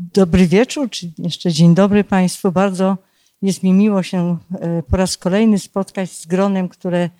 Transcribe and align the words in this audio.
Dobry 0.00 0.46
wieczór, 0.46 0.90
czy 0.90 1.12
jeszcze 1.18 1.52
dzień 1.52 1.74
dobry 1.74 2.04
Państwu. 2.04 2.52
Bardzo 2.52 2.96
jest 3.42 3.62
mi 3.62 3.72
miło 3.72 4.02
się 4.02 4.38
e, 4.60 4.82
po 4.82 4.96
raz 4.96 5.16
kolejny 5.16 5.58
spotkać 5.58 6.12
z 6.12 6.26
gronem, 6.26 6.68
które 6.68 7.10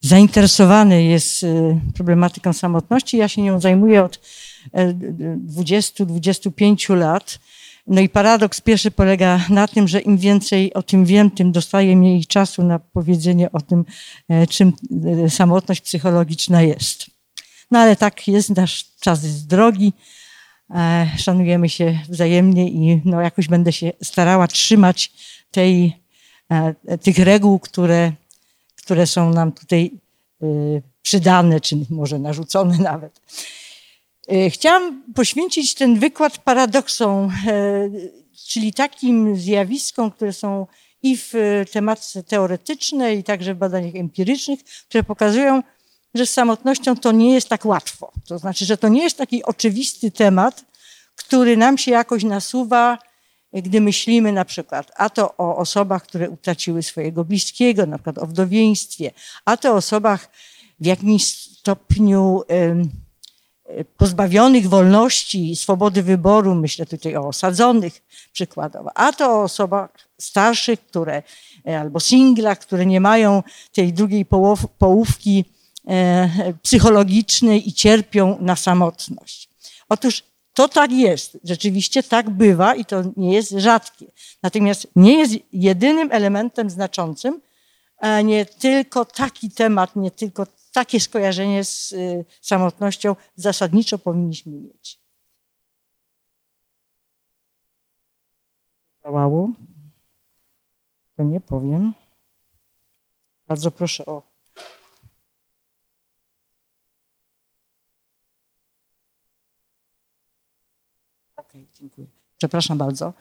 zainteresowane 0.00 1.04
jest 1.04 1.44
e, 1.44 1.80
problematyką 1.94 2.52
samotności. 2.52 3.16
Ja 3.16 3.28
się 3.28 3.42
nią 3.42 3.60
zajmuję 3.60 4.04
od 4.04 4.20
20-25 4.74 6.92
e, 6.92 6.96
lat. 6.96 7.38
No 7.86 8.00
i 8.00 8.08
paradoks 8.08 8.60
pierwszy 8.60 8.90
polega 8.90 9.40
na 9.48 9.68
tym, 9.68 9.88
że 9.88 10.00
im 10.00 10.18
więcej 10.18 10.74
o 10.74 10.82
tym 10.82 11.04
wiem, 11.04 11.30
tym 11.30 11.52
dostaję 11.52 11.96
mniej 11.96 12.26
czasu 12.26 12.62
na 12.62 12.78
powiedzenie 12.78 13.52
o 13.52 13.60
tym, 13.60 13.84
czym 14.48 14.72
samotność 15.28 15.80
psychologiczna 15.80 16.62
jest. 16.62 17.06
No 17.70 17.78
ale 17.78 17.96
tak 17.96 18.28
jest, 18.28 18.50
nasz 18.50 18.84
czas 19.00 19.24
jest 19.24 19.46
drogi. 19.46 19.92
E, 20.74 21.08
szanujemy 21.18 21.68
się 21.68 21.98
wzajemnie 22.08 22.68
i 22.68 23.00
no, 23.04 23.20
jakoś 23.20 23.48
będę 23.48 23.72
się 23.72 23.92
starała 24.02 24.46
trzymać 24.46 25.12
tej, 25.50 25.96
e, 26.50 26.98
tych 26.98 27.18
reguł, 27.18 27.58
które, 27.58 28.12
które 28.76 29.06
są 29.06 29.30
nam 29.30 29.52
tutaj 29.52 29.90
e, 30.42 30.46
przydane, 31.02 31.60
czy 31.60 31.76
może 31.90 32.18
narzucone 32.18 32.78
nawet. 32.92 33.20
Chciałam 34.50 35.02
poświęcić 35.14 35.74
ten 35.74 35.98
wykład 35.98 36.38
paradoksom, 36.38 37.32
czyli 38.48 38.72
takim 38.72 39.36
zjawiskom, 39.36 40.10
które 40.10 40.32
są 40.32 40.66
i 41.02 41.16
w 41.16 41.32
tematyce 41.72 42.22
teoretycznej, 42.22 43.18
i 43.18 43.24
także 43.24 43.54
w 43.54 43.58
badaniach 43.58 43.94
empirycznych, 43.94 44.64
które 44.64 45.04
pokazują, 45.04 45.62
że 46.14 46.26
z 46.26 46.30
samotnością 46.30 46.96
to 46.96 47.12
nie 47.12 47.34
jest 47.34 47.48
tak 47.48 47.64
łatwo. 47.64 48.12
To 48.26 48.38
znaczy, 48.38 48.64
że 48.64 48.76
to 48.76 48.88
nie 48.88 49.02
jest 49.02 49.16
taki 49.16 49.44
oczywisty 49.44 50.10
temat, 50.10 50.64
który 51.16 51.56
nam 51.56 51.78
się 51.78 51.90
jakoś 51.90 52.24
nasuwa, 52.24 52.98
gdy 53.52 53.80
myślimy 53.80 54.32
na 54.32 54.44
przykład 54.44 54.92
a 54.96 55.10
to 55.10 55.36
o 55.36 55.56
osobach, 55.56 56.02
które 56.02 56.30
utraciły 56.30 56.82
swojego 56.82 57.24
bliskiego, 57.24 57.86
na 57.86 57.98
przykład 57.98 58.18
o 58.18 58.26
wdowieństwie, 58.26 59.10
a 59.44 59.56
to 59.56 59.72
o 59.72 59.76
osobach 59.76 60.28
w 60.80 60.86
jakimś 60.86 61.24
stopniu 61.24 62.42
pozbawionych 63.96 64.68
wolności 64.68 65.50
i 65.50 65.56
swobody 65.56 66.02
wyboru, 66.02 66.54
myślę 66.54 66.86
tutaj 66.86 67.16
o 67.16 67.28
osadzonych 67.28 68.02
przykładowo, 68.32 68.90
a 68.94 69.12
to 69.12 69.32
o 69.32 69.42
osobach 69.42 69.90
starszych, 70.18 70.80
które 70.86 71.22
e, 71.66 71.80
albo 71.80 72.00
singlach, 72.00 72.58
które 72.58 72.86
nie 72.86 73.00
mają 73.00 73.42
tej 73.72 73.92
drugiej 73.92 74.26
połówki 74.78 75.44
E, 75.88 76.54
psychologicznej 76.62 77.68
i 77.68 77.72
cierpią 77.72 78.38
na 78.40 78.56
samotność. 78.56 79.48
Otóż 79.88 80.22
to 80.54 80.68
tak 80.68 80.92
jest, 80.92 81.38
rzeczywiście 81.44 82.02
tak 82.02 82.30
bywa 82.30 82.74
i 82.74 82.84
to 82.84 83.02
nie 83.16 83.34
jest 83.34 83.50
rzadkie. 83.50 84.06
Natomiast 84.42 84.88
nie 84.96 85.18
jest 85.18 85.34
jedynym 85.52 86.12
elementem 86.12 86.70
znaczącym, 86.70 87.40
nie 88.24 88.46
tylko 88.46 89.04
taki 89.04 89.50
temat, 89.50 89.96
nie 89.96 90.10
tylko 90.10 90.46
takie 90.72 91.00
skojarzenie 91.00 91.64
z 91.64 91.92
y, 91.92 92.24
samotnością 92.40 93.16
zasadniczo 93.36 93.98
powinniśmy 93.98 94.52
mieć. 94.52 95.00
Działało? 99.04 99.50
To 101.16 101.22
nie 101.22 101.40
powiem. 101.40 101.94
Bardzo 103.46 103.70
proszę 103.70 104.06
o 104.06 104.27
okay, 111.48 111.66
dziękuję. 111.80 112.06
Przepraszam 112.38 112.78
bardzo. 112.78 113.12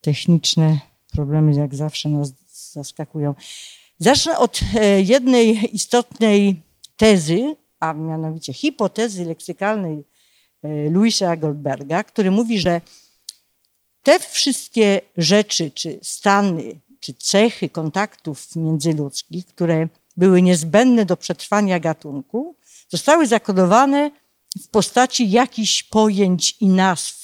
Techniczne 0.00 0.80
problemy 1.12 1.54
jak 1.54 1.74
zawsze 1.74 2.08
nas 2.08 2.32
zaskakują. 2.72 3.34
Zacznę 3.98 4.38
od 4.38 4.60
e, 4.74 5.00
jednej 5.00 5.74
istotnej 5.74 6.62
tezy, 6.96 7.56
a 7.80 7.92
mianowicie 7.92 8.52
hipotezy 8.52 9.24
leksykalnej 9.24 10.04
e, 10.62 10.90
Louisa 10.90 11.36
Goldberga, 11.36 12.04
który 12.04 12.30
mówi, 12.30 12.60
że 12.60 12.80
te 14.02 14.20
wszystkie 14.20 15.00
rzeczy, 15.16 15.70
czy 15.70 15.98
stany, 16.02 16.80
czy 17.00 17.14
cechy 17.14 17.68
kontaktów 17.68 18.56
międzyludzkich, 18.56 19.46
które 19.46 19.88
były 20.16 20.42
niezbędne 20.42 21.04
do 21.04 21.16
przetrwania 21.16 21.80
gatunku, 21.80 22.56
zostały 22.88 23.26
zakodowane 23.26 24.10
w 24.58 24.68
postaci 24.68 25.30
jakichś 25.30 25.82
pojęć 25.82 26.56
i 26.60 26.66
nazw 26.66 27.23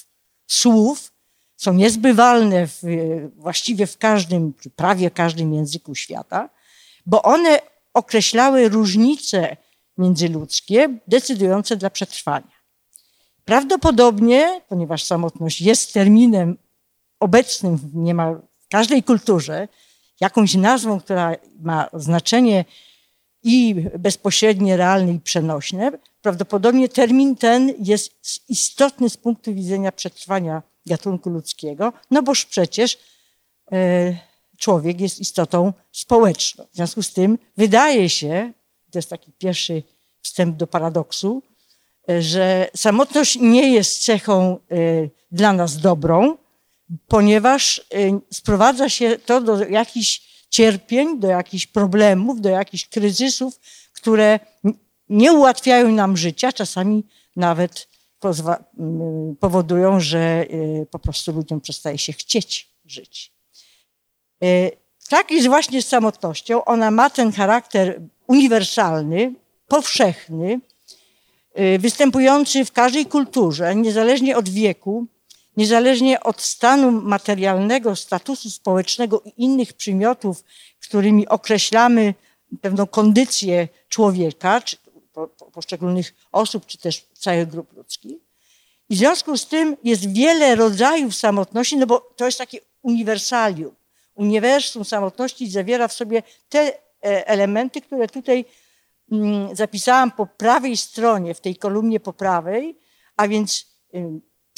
słów 0.52 1.12
są 1.56 1.72
niezbywalne 1.72 2.66
w, 2.66 2.82
właściwie 3.36 3.86
w 3.86 3.98
każdym, 3.98 4.54
prawie 4.76 5.10
każdym 5.10 5.54
języku 5.54 5.94
świata, 5.94 6.50
bo 7.06 7.22
one 7.22 7.58
określały 7.94 8.68
różnice 8.68 9.56
międzyludzkie 9.98 10.98
decydujące 11.08 11.76
dla 11.76 11.90
przetrwania. 11.90 12.60
Prawdopodobnie, 13.44 14.60
ponieważ 14.68 15.04
samotność 15.04 15.60
jest 15.60 15.92
terminem 15.92 16.58
obecnym 17.20 17.76
w 17.76 17.94
niemal 17.94 18.40
każdej 18.70 19.02
kulturze, 19.02 19.68
jakąś 20.20 20.54
nazwą, 20.54 21.00
która 21.00 21.34
ma 21.60 21.88
znaczenie 21.92 22.64
i 23.42 23.74
bezpośrednie, 23.98 24.76
realne 24.76 25.12
i 25.12 25.20
przenośne, 25.20 25.92
prawdopodobnie 26.22 26.88
termin 26.88 27.36
ten 27.36 27.74
jest 27.78 28.12
istotny 28.48 29.10
z 29.10 29.16
punktu 29.16 29.54
widzenia 29.54 29.92
przetrwania 29.92 30.62
gatunku 30.86 31.30
ludzkiego, 31.30 31.92
no 32.10 32.22
boż 32.22 32.44
przecież 32.44 32.98
e, 33.72 34.16
człowiek 34.58 35.00
jest 35.00 35.20
istotą 35.20 35.72
społeczną. 35.92 36.66
W 36.72 36.76
związku 36.76 37.02
z 37.02 37.12
tym 37.12 37.38
wydaje 37.56 38.08
się, 38.08 38.52
to 38.90 38.98
jest 38.98 39.10
taki 39.10 39.32
pierwszy 39.32 39.82
wstęp 40.22 40.56
do 40.56 40.66
paradoksu, 40.66 41.42
e, 42.10 42.22
że 42.22 42.68
samotność 42.76 43.36
nie 43.36 43.72
jest 43.72 44.04
cechą 44.04 44.58
e, 44.70 44.76
dla 45.32 45.52
nas 45.52 45.76
dobrą, 45.78 46.36
ponieważ 47.08 47.86
sprowadza 48.32 48.88
się 48.88 49.18
to 49.18 49.40
do 49.40 49.64
jakichś 49.64 50.29
cierpień, 50.50 51.20
do 51.20 51.28
jakichś 51.28 51.66
problemów, 51.66 52.40
do 52.40 52.48
jakichś 52.48 52.86
kryzysów, 52.86 53.60
które 53.92 54.40
nie 55.08 55.32
ułatwiają 55.32 55.92
nam 55.92 56.16
życia, 56.16 56.52
czasami 56.52 57.04
nawet 57.36 57.88
mm, 58.78 59.36
powodują, 59.36 60.00
że 60.00 60.44
y, 60.50 60.86
po 60.90 60.98
prostu 60.98 61.32
ludziom 61.32 61.60
przestaje 61.60 61.98
się 61.98 62.12
chcieć 62.12 62.68
żyć. 62.86 63.32
Y, 64.44 64.70
tak 65.08 65.30
jest 65.30 65.46
właśnie 65.46 65.82
z 65.82 65.88
samotnością. 65.88 66.64
Ona 66.64 66.90
ma 66.90 67.10
ten 67.10 67.32
charakter 67.32 68.00
uniwersalny, 68.26 69.34
powszechny, 69.68 70.60
y, 71.58 71.78
występujący 71.78 72.64
w 72.64 72.72
każdej 72.72 73.06
kulturze, 73.06 73.76
niezależnie 73.76 74.36
od 74.36 74.48
wieku, 74.48 75.06
niezależnie 75.60 76.20
od 76.20 76.40
stanu 76.40 76.92
materialnego, 76.92 77.96
statusu 77.96 78.50
społecznego 78.50 79.22
i 79.24 79.32
innych 79.44 79.72
przymiotów, 79.72 80.44
którymi 80.80 81.28
określamy 81.28 82.14
pewną 82.60 82.86
kondycję 82.86 83.68
człowieka, 83.88 84.60
czy 84.60 84.76
poszczególnych 85.52 86.14
osób, 86.32 86.66
czy 86.66 86.78
też 86.78 87.06
całych 87.14 87.48
grup 87.48 87.72
ludzkich. 87.76 88.18
I 88.88 88.94
w 88.94 88.98
związku 88.98 89.36
z 89.36 89.46
tym 89.46 89.76
jest 89.84 90.12
wiele 90.12 90.54
rodzajów 90.54 91.14
samotności, 91.14 91.76
no 91.76 91.86
bo 91.86 92.12
to 92.16 92.26
jest 92.26 92.38
takie 92.38 92.58
uniwersalium. 92.82 93.74
Uniwersum 94.14 94.84
samotności 94.84 95.50
zawiera 95.50 95.88
w 95.88 95.92
sobie 95.92 96.22
te 96.48 96.60
e, 96.60 97.28
elementy, 97.28 97.80
które 97.80 98.08
tutaj 98.08 98.44
mm, 99.12 99.56
zapisałam 99.56 100.10
po 100.10 100.26
prawej 100.26 100.76
stronie, 100.76 101.34
w 101.34 101.40
tej 101.40 101.56
kolumnie 101.56 102.00
po 102.00 102.12
prawej, 102.12 102.78
a 103.16 103.28
więc 103.28 103.66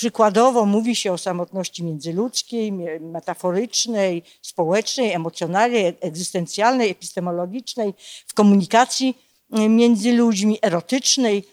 Przykładowo 0.03 0.67
mówi 0.67 0.97
się 0.97 1.13
o 1.13 1.19
samotności 1.19 1.85
międzyludzkiej, 1.85 2.73
metaforycznej, 3.01 4.23
społecznej, 4.43 5.13
emocjonalnej, 5.13 5.97
egzystencjalnej, 6.01 6.91
epistemologicznej, 6.91 7.95
w 8.27 8.35
komunikacji 8.35 9.19
e, 9.53 9.69
między 9.69 10.13
ludźmi, 10.13 10.59
erotycznej. 10.63 11.45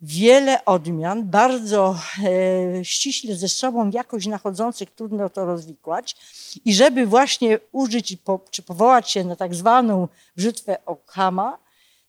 Wiele 0.00 0.64
odmian, 0.64 1.30
bardzo 1.30 1.98
e, 2.78 2.84
ściśle 2.84 3.34
ze 3.34 3.48
sobą 3.48 3.90
jakoś 3.90 4.26
nachodzących, 4.26 4.90
trudno 4.90 5.30
to 5.30 5.44
rozwikłać. 5.44 6.16
I 6.64 6.74
żeby 6.74 7.06
właśnie 7.06 7.58
użyć 7.72 8.16
po, 8.16 8.40
czy 8.50 8.62
powołać 8.62 9.10
się 9.10 9.24
na 9.24 9.36
tak 9.36 9.54
zwaną 9.54 10.08
brzytwę 10.36 10.78
Ockhama, 10.86 11.58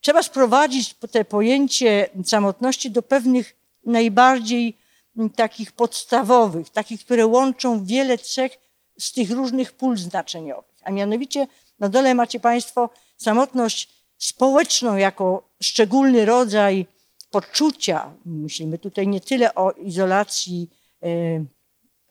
trzeba 0.02 0.24
sprowadzić 0.24 0.96
te 1.12 1.26
pojęcie 1.26 2.10
samotności 2.26 2.92
do 2.92 3.02
pewnych 3.02 3.56
najbardziej 3.86 4.79
takich 5.27 5.71
podstawowych, 5.71 6.69
takich, 6.69 7.06
które 7.06 7.27
łączą 7.27 7.86
wiele 7.86 8.18
cech 8.18 8.57
z 9.00 9.12
tych 9.12 9.31
różnych 9.31 9.74
pól 9.74 9.98
znaczeniowych. 9.98 10.75
A 10.83 10.92
mianowicie 10.92 11.48
na 11.80 11.89
dole 11.89 12.16
macie 12.16 12.39
Państwo 12.39 12.89
samotność 13.18 13.89
społeczną 14.18 14.95
jako 14.95 15.50
szczególny 15.63 16.25
rodzaj 16.25 16.86
poczucia. 17.31 18.13
Myślimy 18.25 18.77
tutaj 18.77 19.07
nie 19.07 19.21
tyle 19.21 19.56
o 19.56 19.71
izolacji 19.71 20.69
e, 21.04 21.07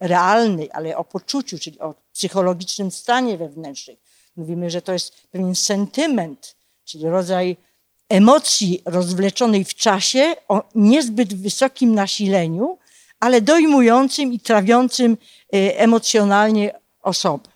realnej, 0.00 0.70
ale 0.72 0.96
o 0.96 1.04
poczuciu, 1.04 1.58
czyli 1.58 1.78
o 1.78 1.94
psychologicznym 2.12 2.90
stanie 2.90 3.38
wewnętrznym. 3.38 3.96
Mówimy, 4.36 4.70
że 4.70 4.82
to 4.82 4.92
jest 4.92 5.28
pewien 5.30 5.54
sentyment, 5.54 6.56
czyli 6.84 7.08
rodzaj 7.08 7.56
emocji 8.08 8.82
rozwleczonej 8.84 9.64
w 9.64 9.74
czasie 9.74 10.34
o 10.48 10.62
niezbyt 10.74 11.34
wysokim 11.34 11.94
nasileniu, 11.94 12.77
ale 13.20 13.40
dojmującym 13.40 14.32
i 14.32 14.40
trawiącym 14.40 15.12
y, 15.54 15.76
emocjonalnie 15.76 16.74
osobę. 17.02 17.48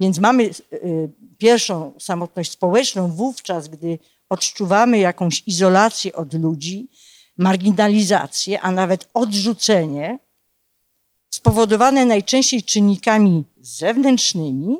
Więc 0.00 0.18
mamy 0.18 0.50
y, 0.72 1.10
pierwszą 1.38 1.92
samotność 1.98 2.50
społeczną 2.50 3.08
wówczas, 3.08 3.68
gdy 3.68 3.98
odczuwamy 4.28 4.98
jakąś 4.98 5.42
izolację 5.46 6.12
od 6.12 6.34
ludzi, 6.34 6.88
marginalizację, 7.36 8.60
a 8.60 8.70
nawet 8.70 9.08
odrzucenie, 9.14 10.18
spowodowane 11.30 12.04
najczęściej 12.04 12.62
czynnikami 12.62 13.44
zewnętrznymi. 13.60 14.76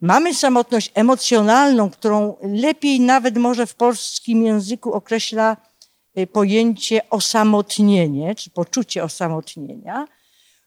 Mamy 0.00 0.34
samotność 0.34 0.90
emocjonalną, 0.94 1.90
którą 1.90 2.36
lepiej 2.42 3.00
nawet 3.00 3.36
może 3.36 3.66
w 3.66 3.74
polskim 3.74 4.42
języku 4.42 4.92
określa 4.92 5.56
pojęcie 6.32 7.10
osamotnienie, 7.10 8.34
czy 8.34 8.50
poczucie 8.50 9.04
osamotnienia, 9.04 10.06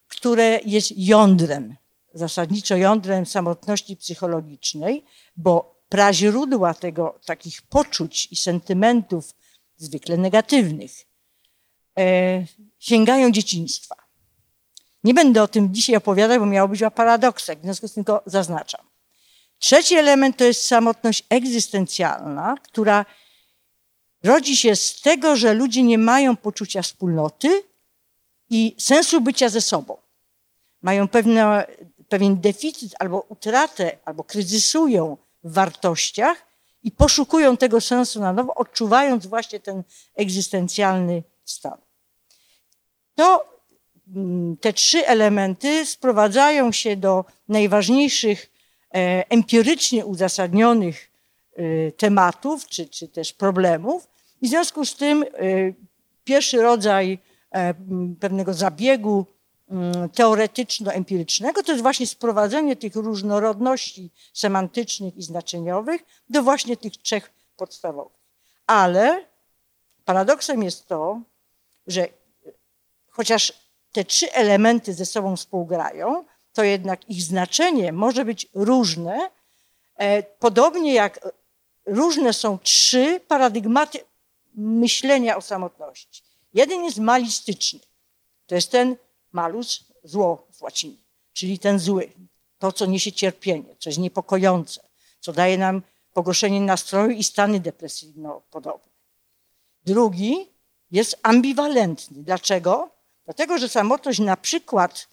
które 0.07 0.59
jest 0.65 0.93
jądrem, 0.97 1.75
zasadniczo 2.13 2.75
jądrem 2.75 3.25
samotności 3.25 3.97
psychologicznej, 3.97 5.05
bo 5.37 5.81
praźródła 5.89 6.73
tego, 6.73 7.19
takich 7.25 7.61
poczuć 7.61 8.27
i 8.31 8.35
sentymentów, 8.35 9.33
zwykle 9.77 10.17
negatywnych, 10.17 10.91
e, 11.99 12.45
sięgają 12.79 13.31
dzieciństwa. 13.31 13.95
Nie 15.03 15.13
będę 15.13 15.43
o 15.43 15.47
tym 15.47 15.73
dzisiaj 15.73 15.95
opowiadać, 15.95 16.39
bo 16.39 16.45
miało 16.45 16.67
być 16.67 16.83
o 16.83 16.91
paradoksach, 16.91 17.59
w 17.59 17.63
związku 17.63 17.87
z 17.87 17.93
tym 17.93 18.03
go 18.03 18.23
zaznaczam. 18.25 18.81
Trzeci 19.59 19.95
element 19.95 20.37
to 20.37 20.43
jest 20.43 20.67
samotność 20.67 21.23
egzystencjalna, 21.29 22.55
która 22.63 23.05
rodzi 24.25 24.57
się 24.57 24.75
z 24.75 25.01
tego, 25.01 25.35
że 25.35 25.53
ludzie 25.53 25.83
nie 25.83 25.97
mają 25.97 26.35
poczucia 26.35 26.81
wspólnoty 26.81 27.63
i 28.49 28.75
sensu 28.77 29.21
bycia 29.21 29.49
ze 29.49 29.61
sobą. 29.61 29.97
Mają 30.81 31.07
pewne, 31.07 31.67
pewien 32.09 32.41
deficyt 32.41 32.93
albo 32.99 33.25
utratę, 33.29 33.97
albo 34.05 34.23
kryzysują 34.23 35.17
w 35.43 35.53
wartościach 35.53 36.45
i 36.83 36.91
poszukują 36.91 37.57
tego 37.57 37.81
sensu 37.81 38.19
na 38.19 38.33
nowo, 38.33 38.55
odczuwając 38.55 39.27
właśnie 39.27 39.59
ten 39.59 39.83
egzystencjalny 40.15 41.23
stan. 41.45 41.77
To 43.15 43.45
mm, 44.15 44.57
te 44.57 44.73
trzy 44.73 45.07
elementy 45.07 45.85
sprowadzają 45.85 46.71
się 46.71 46.95
do 46.95 47.25
najważniejszych 47.47 48.51
e, 48.95 49.29
empirycznie 49.29 50.05
uzasadnionych 50.05 51.11
e, 51.55 51.91
tematów 51.91 52.67
czy, 52.67 52.89
czy 52.89 53.07
też 53.07 53.33
problemów. 53.33 54.14
I 54.45 54.47
w 54.47 54.51
związku 54.51 54.85
z 54.85 54.95
tym 54.95 55.23
e, 55.23 55.27
pierwszy 56.23 56.61
rodzaj 56.61 57.19
pewnego 58.19 58.53
zabiegu 58.53 59.25
teoretyczno-empirycznego, 60.13 61.63
to 61.63 61.71
jest 61.71 61.81
właśnie 61.81 62.07
sprowadzenie 62.07 62.75
tych 62.75 62.95
różnorodności 62.95 64.11
semantycznych 64.33 65.17
i 65.17 65.23
znaczeniowych 65.23 66.01
do 66.29 66.43
właśnie 66.43 66.77
tych 66.77 66.97
trzech 66.97 67.33
podstawowych. 67.57 68.17
Ale 68.67 69.25
paradoksem 70.05 70.63
jest 70.63 70.87
to, 70.87 71.21
że 71.87 72.07
chociaż 73.09 73.53
te 73.91 74.03
trzy 74.03 74.33
elementy 74.33 74.93
ze 74.93 75.05
sobą 75.05 75.35
współgrają, 75.35 76.25
to 76.53 76.63
jednak 76.63 77.09
ich 77.09 77.21
znaczenie 77.21 77.93
może 77.93 78.25
być 78.25 78.47
różne, 78.53 79.29
e, 79.95 80.23
podobnie 80.23 80.93
jak 80.93 81.19
różne 81.85 82.33
są 82.33 82.59
trzy 82.59 83.19
paradygmaty 83.27 83.99
myślenia 84.57 85.37
o 85.37 85.41
samotności. 85.41 86.23
Jeden 86.53 86.83
jest 86.83 86.99
malistyczny. 86.99 87.79
To 88.45 88.55
jest 88.55 88.71
ten 88.71 88.95
malus, 89.31 89.85
zło 90.03 90.47
z 90.51 90.61
łaciny, 90.61 90.97
czyli 91.33 91.59
ten 91.59 91.79
zły, 91.79 92.11
to, 92.59 92.71
co 92.71 92.85
niesie 92.85 93.11
cierpienie, 93.11 93.75
co 93.79 93.89
jest 93.89 93.99
niepokojące, 93.99 94.81
co 95.19 95.33
daje 95.33 95.57
nam 95.57 95.81
pogorszenie 96.13 96.61
nastroju 96.61 97.09
i 97.09 97.23
stany 97.23 97.59
depresyjno-podobne. 97.59 98.91
Drugi 99.85 100.49
jest 100.91 101.19
ambiwalentny. 101.23 102.23
Dlaczego? 102.23 102.89
Dlatego, 103.25 103.57
że 103.57 103.69
samotność 103.69 104.19
na 104.19 104.37
przykład 104.37 105.07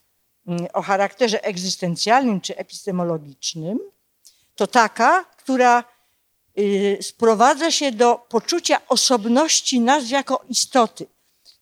mm, 0.47 0.67
o 0.73 0.83
charakterze 0.83 1.44
egzystencjalnym 1.44 2.41
czy 2.41 2.56
epistemologicznym 2.56 3.79
to 4.55 4.67
taka, 4.67 5.25
która 5.25 5.85
sprowadza 7.01 7.71
się 7.71 7.93
do 7.93 8.27
poczucia 8.29 8.81
osobności 8.89 9.81
nas 9.81 10.11
jako 10.11 10.45
istoty. 10.49 11.07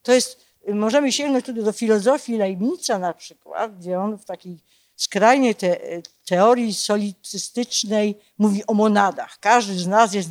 To 0.03 0.13
jest 0.13 0.51
Możemy 0.69 1.13
sięgnąć 1.13 1.47
tutaj 1.47 1.65
do 1.65 1.73
filozofii 1.73 2.37
Leibnica 2.37 2.99
na 2.99 3.15
przykład, 3.15 3.79
gdzie 3.79 4.01
on 4.01 4.19
w 4.19 4.25
takiej 4.25 4.59
skrajnej 4.97 5.55
te, 5.55 5.77
teorii 6.27 6.75
solicystycznej 6.75 8.19
mówi 8.39 8.67
o 8.67 8.75
monadach. 8.75 9.39
Każdy 9.41 9.75
z 9.75 9.87
nas 9.87 10.15
jest 10.15 10.31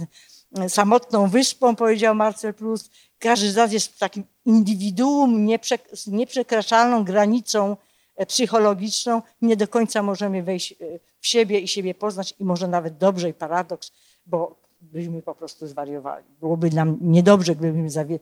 samotną 0.68 1.28
wyspą, 1.30 1.76
powiedział 1.76 2.16
Marcel 2.16 2.54
Proust. 2.54 2.92
Każdy 3.20 3.52
z 3.52 3.56
nas 3.56 3.72
jest 3.72 4.00
takim 4.00 4.24
indywiduum 4.46 5.48
z 5.94 6.08
nieprzekraczalną 6.08 7.04
granicą 7.04 7.78
e, 8.16 8.26
psychologiczną. 8.26 9.22
Nie 9.42 9.58
do 9.58 9.68
końca 9.68 10.04
możemy 10.04 10.44
wejść 10.44 10.76
w 11.20 11.28
siebie 11.28 11.60
i 11.60 11.68
siebie 11.68 11.96
poznać 11.96 12.34
i 12.40 12.44
może 12.44 12.68
nawet 12.68 12.98
dobrze 12.98 13.30
i 13.30 13.34
paradoks, 13.34 13.92
bo 14.30 14.60
byśmy 14.82 15.22
po 15.22 15.36
prostu 15.36 15.68
zwariowali. 15.68 16.26
Byłoby 16.40 16.70
nam 16.70 16.98
niedobrze, 17.02 17.56
gdybyśmy 17.56 18.20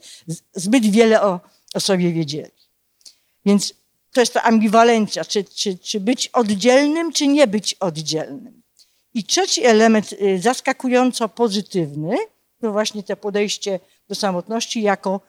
zbyt 0.53 0.85
wiele 0.85 1.21
o, 1.21 1.39
o 1.73 1.79
sobie 1.79 2.13
wiedzieli. 2.13 2.51
Więc 3.45 3.73
to 4.11 4.19
jest 4.19 4.33
ta 4.33 4.43
ambiwalencja, 4.43 5.25
czy, 5.25 5.43
czy, 5.43 5.77
czy 5.77 5.99
być 5.99 6.27
oddzielnym, 6.27 7.11
czy 7.11 7.27
nie 7.27 7.47
być 7.47 7.73
oddzielnym. 7.73 8.61
I 9.13 9.23
trzeci 9.23 9.65
element 9.65 10.13
y, 10.13 10.39
zaskakująco 10.39 11.29
pozytywny, 11.29 12.17
to 12.61 12.71
właśnie 12.71 13.03
to 13.03 13.17
podejście 13.17 13.79
do 14.07 14.15
samotności 14.15 14.81
jako 14.81 15.21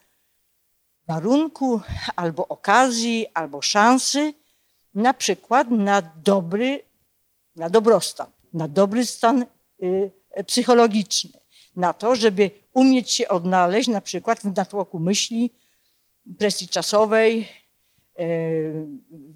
warunku 1.06 1.80
albo 2.16 2.48
okazji, 2.48 3.26
albo 3.34 3.62
szansy, 3.62 4.34
na 4.94 5.14
przykład 5.14 5.70
na 5.70 6.02
dobry, 6.02 6.82
na 7.56 7.70
dobrostan, 7.70 8.26
na 8.52 8.68
dobry 8.68 9.06
stan 9.06 9.46
y, 9.82 10.10
psychologiczny, 10.46 11.30
na 11.76 11.92
to, 11.92 12.16
żeby 12.16 12.50
umieć 12.74 13.10
się 13.10 13.28
odnaleźć 13.28 13.88
na 13.88 14.00
przykład 14.00 14.40
w 14.40 14.56
natłoku 14.56 14.98
myśli, 14.98 15.50
presji 16.38 16.68
czasowej, 16.68 17.48
e, 18.18 18.24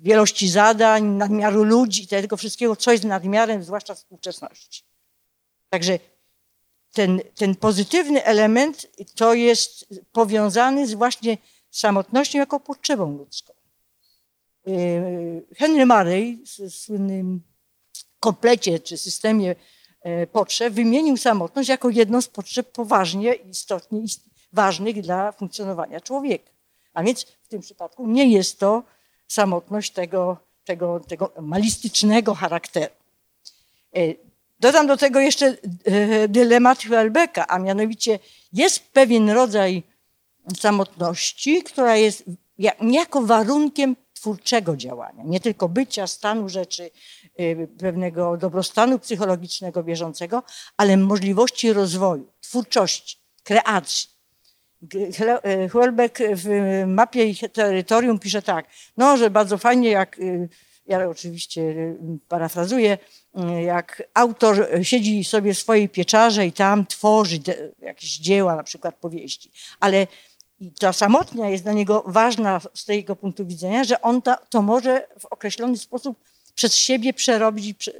wielości 0.03 0.49
zadań, 0.49 1.05
nadmiaru 1.05 1.65
ludzi, 1.65 2.07
tego 2.07 2.37
wszystkiego, 2.37 2.77
co 2.77 2.93
jest 2.93 3.05
nadmiarem, 3.05 3.65
zwłaszcza 3.65 3.95
współczesności. 3.95 4.85
Także 5.71 5.99
ten, 6.93 7.21
ten 7.35 7.55
pozytywny 7.55 8.25
element 8.25 8.87
to 9.15 9.35
jest 9.35 9.87
powiązany 10.13 10.87
z 10.87 10.95
właśnie 10.95 11.39
samotnością 11.71 12.39
jako 12.39 12.61
potrzebą 12.61 13.19
ludzką. 13.19 13.53
E, 14.67 14.73
Henry 15.57 15.87
Murray 15.87 16.45
w 16.47 16.71
słynnym 16.71 17.43
komplecie 18.21 18.81
czy 18.81 18.99
systemie 18.99 19.51
e, 19.51 19.55
potrzeb 20.33 20.75
wymienił 20.75 21.17
samotność 21.17 21.69
jako 21.69 21.91
jedną 21.91 22.21
z 22.21 22.29
potrzeb 22.29 22.73
poważnie 22.73 23.35
istotnie 23.35 24.01
ważnych 24.53 25.03
dla 25.03 25.33
funkcjonowania 25.33 26.01
człowieka. 26.01 26.51
A 26.95 27.03
więc 27.03 27.27
w 27.43 27.49
tym 27.49 27.61
przypadku 27.61 28.07
nie 28.07 28.33
jest 28.33 28.59
to 28.59 28.83
samotność 29.29 29.91
tego, 29.91 30.37
tego, 30.65 31.01
tego 31.01 31.33
malistycznego 31.41 32.35
charakteru. 32.35 32.95
E, 33.97 34.01
dodam 34.61 34.87
do 34.87 34.97
tego 34.97 35.21
jeszcze 35.21 35.57
e, 35.85 36.29
dylemat 36.29 36.79
Hüelbecka, 36.79 37.45
a 37.49 37.59
mianowicie 37.59 38.19
jest 38.53 38.93
pewien 38.93 39.31
rodzaj 39.31 39.83
samotności, 40.61 41.63
która 41.63 41.97
jest 41.97 42.25
niejako 42.81 43.23
warunkiem 43.23 43.97
twórczego 44.15 44.77
działania, 44.77 45.23
nie 45.25 45.41
tylko 45.41 45.69
bycia, 45.69 46.07
stanu 46.07 46.49
rzeczy, 46.49 46.85
e, 46.85 47.22
pewnego 47.79 48.37
dobrostanu 48.37 48.99
psychologicznego 48.99 49.83
bieżącego, 49.83 50.43
ale 50.77 50.97
możliwości 50.97 51.73
rozwoju, 51.73 52.33
twórczości, 52.41 53.19
kreacji. 53.43 54.13
Huelbeck 55.71 56.19
w 56.35 56.83
mapie 56.87 57.27
ich 57.27 57.41
terytorium 57.53 58.19
pisze 58.19 58.43
tak, 58.43 58.67
no, 58.97 59.17
że 59.17 59.31
bardzo 59.31 59.59
fajnie 59.59 59.91
jak, 59.91 60.19
y, 60.19 60.49
ja 60.87 61.09
oczywiście 61.09 61.61
y, 61.61 61.99
parafrazuję, 62.29 62.99
y, 63.59 63.63
jak 63.63 64.03
autor 64.15 64.69
siedzi 64.83 65.25
sobie 65.25 65.55
w 65.55 65.59
swojej 65.59 65.89
pieczarze 65.89 66.47
i 66.47 66.53
tam 66.53 66.87
tworzy 66.87 67.39
jakieś 67.79 68.19
dzieła, 68.19 68.57
na 68.57 68.63
przykład 68.63 68.95
powieści, 68.95 69.51
ale 69.81 70.07
ta 70.81 70.93
samotnia 70.93 71.49
jest 71.49 71.65
dla 71.65 71.73
niego 71.73 72.05
ważna 72.07 72.61
z 72.75 72.85
tego 72.85 73.17
punktu 73.17 73.47
widzenia, 73.47 73.85
że 73.85 74.03
on 74.03 74.23
ta, 74.23 74.37
to 74.37 74.63
może 74.63 75.09
w 75.19 75.25
określony 75.25 75.79
sposób 75.79 76.19
przez 76.55 76.75
siebie 76.75 77.13
przerobić 77.13 77.67
i 77.67 77.91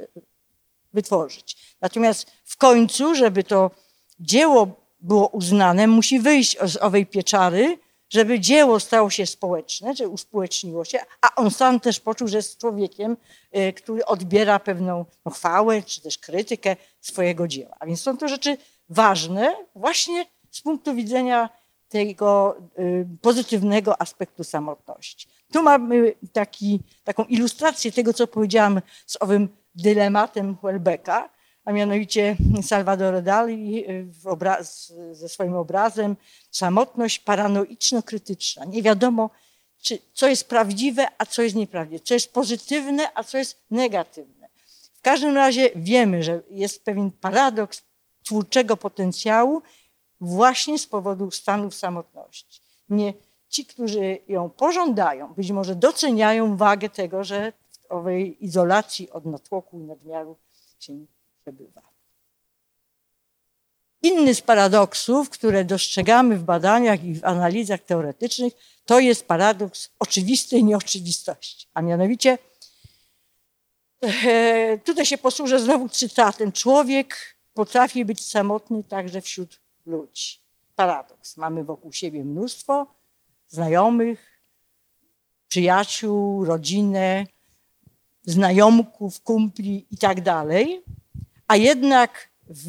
wytworzyć. 0.93 1.75
Natomiast 1.81 2.31
w 2.43 2.57
końcu, 2.57 3.15
żeby 3.15 3.43
to 3.43 3.71
dzieło 4.19 4.67
było 4.99 5.27
uznane, 5.27 5.87
musi 5.87 6.19
wyjść 6.19 6.57
z 6.65 6.77
owej 6.77 7.05
pieczary, 7.05 7.77
żeby 8.09 8.39
dzieło 8.39 8.79
stało 8.79 9.09
się 9.09 9.25
społeczne, 9.25 9.95
że 9.95 10.07
uspołeczniło 10.07 10.85
się, 10.85 10.99
a 11.21 11.35
on 11.35 11.51
sam 11.51 11.79
też 11.79 11.99
poczuł, 11.99 12.27
że 12.27 12.37
jest 12.37 12.57
człowiekiem, 12.57 13.17
y, 13.57 13.73
który 13.73 14.05
odbiera 14.05 14.59
pewną 14.59 15.05
no, 15.25 15.31
chwałę 15.31 15.83
czy 15.83 16.01
też 16.01 16.17
krytykę 16.17 16.75
swojego 17.01 17.47
dzieła. 17.47 17.75
A 17.79 17.85
więc 17.85 18.01
są 18.01 18.17
to 18.17 18.27
rzeczy 18.27 18.57
ważne 18.89 19.55
właśnie 19.75 20.25
z 20.51 20.61
punktu 20.61 20.95
widzenia 20.95 21.49
tego 21.89 22.57
y, 22.79 23.07
pozytywnego 23.21 24.01
aspektu 24.01 24.43
samotności. 24.43 25.27
Tu 25.53 25.63
mamy 25.63 26.13
taki, 26.31 26.79
taką 27.03 27.23
ilustrację 27.23 27.91
tego, 27.91 28.13
co 28.13 28.27
powiedziałam 28.27 28.81
z 29.05 29.17
owym 29.21 29.49
dylematem 29.75 30.57
Welbecka, 30.63 31.29
a 31.65 31.71
mianowicie 31.71 32.35
Salvador 32.61 33.21
Dali 33.21 33.89
y, 33.89 34.07
obraz, 34.25 34.93
ze 35.11 35.29
swoim 35.29 35.55
obrazem 35.55 36.15
samotność 36.51 37.19
paranoiczno-krytyczna. 37.19 38.65
Nie 38.65 38.81
wiadomo, 38.81 39.29
czy, 39.81 39.99
co 40.13 40.27
jest 40.27 40.49
prawdziwe, 40.49 41.07
a 41.17 41.25
co 41.25 41.41
jest 41.41 41.55
nieprawdziwe, 41.55 42.03
co 42.03 42.13
jest 42.13 42.33
pozytywne, 42.33 43.13
a 43.15 43.23
co 43.23 43.37
jest 43.37 43.61
negatywne. 43.71 44.49
W 44.93 45.01
każdym 45.01 45.35
razie 45.35 45.69
wiemy, 45.75 46.23
że 46.23 46.41
jest 46.49 46.85
pewien 46.85 47.11
paradoks 47.11 47.83
twórczego 48.23 48.77
potencjału 48.77 49.61
właśnie 50.21 50.79
z 50.79 50.87
powodu 50.87 51.31
stanów 51.31 51.75
samotności. 51.75 52.61
Nie, 52.89 53.13
ci, 53.53 53.65
którzy 53.65 54.17
ją 54.27 54.49
pożądają, 54.49 55.33
być 55.33 55.51
może 55.51 55.75
doceniają 55.75 56.57
wagę 56.57 56.89
tego, 56.89 57.23
że 57.23 57.53
w 57.71 57.91
owej 57.91 58.45
izolacji 58.45 59.11
od 59.11 59.25
natłoku 59.25 59.79
i 59.79 59.83
nadmiaru 59.83 60.37
się 60.79 60.93
przebywa. 61.41 61.81
Inny 64.01 64.35
z 64.35 64.41
paradoksów, 64.41 65.29
które 65.29 65.65
dostrzegamy 65.65 66.37
w 66.37 66.43
badaniach 66.43 67.03
i 67.03 67.15
w 67.15 67.25
analizach 67.25 67.81
teoretycznych, 67.81 68.53
to 68.85 68.99
jest 68.99 69.27
paradoks 69.27 69.89
oczywistej 69.99 70.63
nieoczywistości. 70.63 71.67
A 71.73 71.81
mianowicie, 71.81 72.37
e, 74.01 74.77
tutaj 74.77 75.05
się 75.05 75.17
posłużę 75.17 75.59
znowu 75.59 75.89
cytatem. 75.89 76.51
Człowiek 76.51 77.35
potrafi 77.53 78.05
być 78.05 78.27
samotny 78.27 78.83
także 78.83 79.21
wśród 79.21 79.59
ludzi. 79.85 80.39
Paradoks. 80.75 81.37
Mamy 81.37 81.63
wokół 81.63 81.93
siebie 81.93 82.23
mnóstwo 82.23 83.02
znajomych, 83.53 84.41
przyjaciół, 85.47 86.45
rodzinę, 86.45 87.25
znajomków, 88.25 89.21
kumpli 89.21 89.85
i 89.91 89.97
tak 89.97 90.21
dalej, 90.21 90.83
a 91.47 91.55
jednak 91.55 92.29
w, 92.47 92.67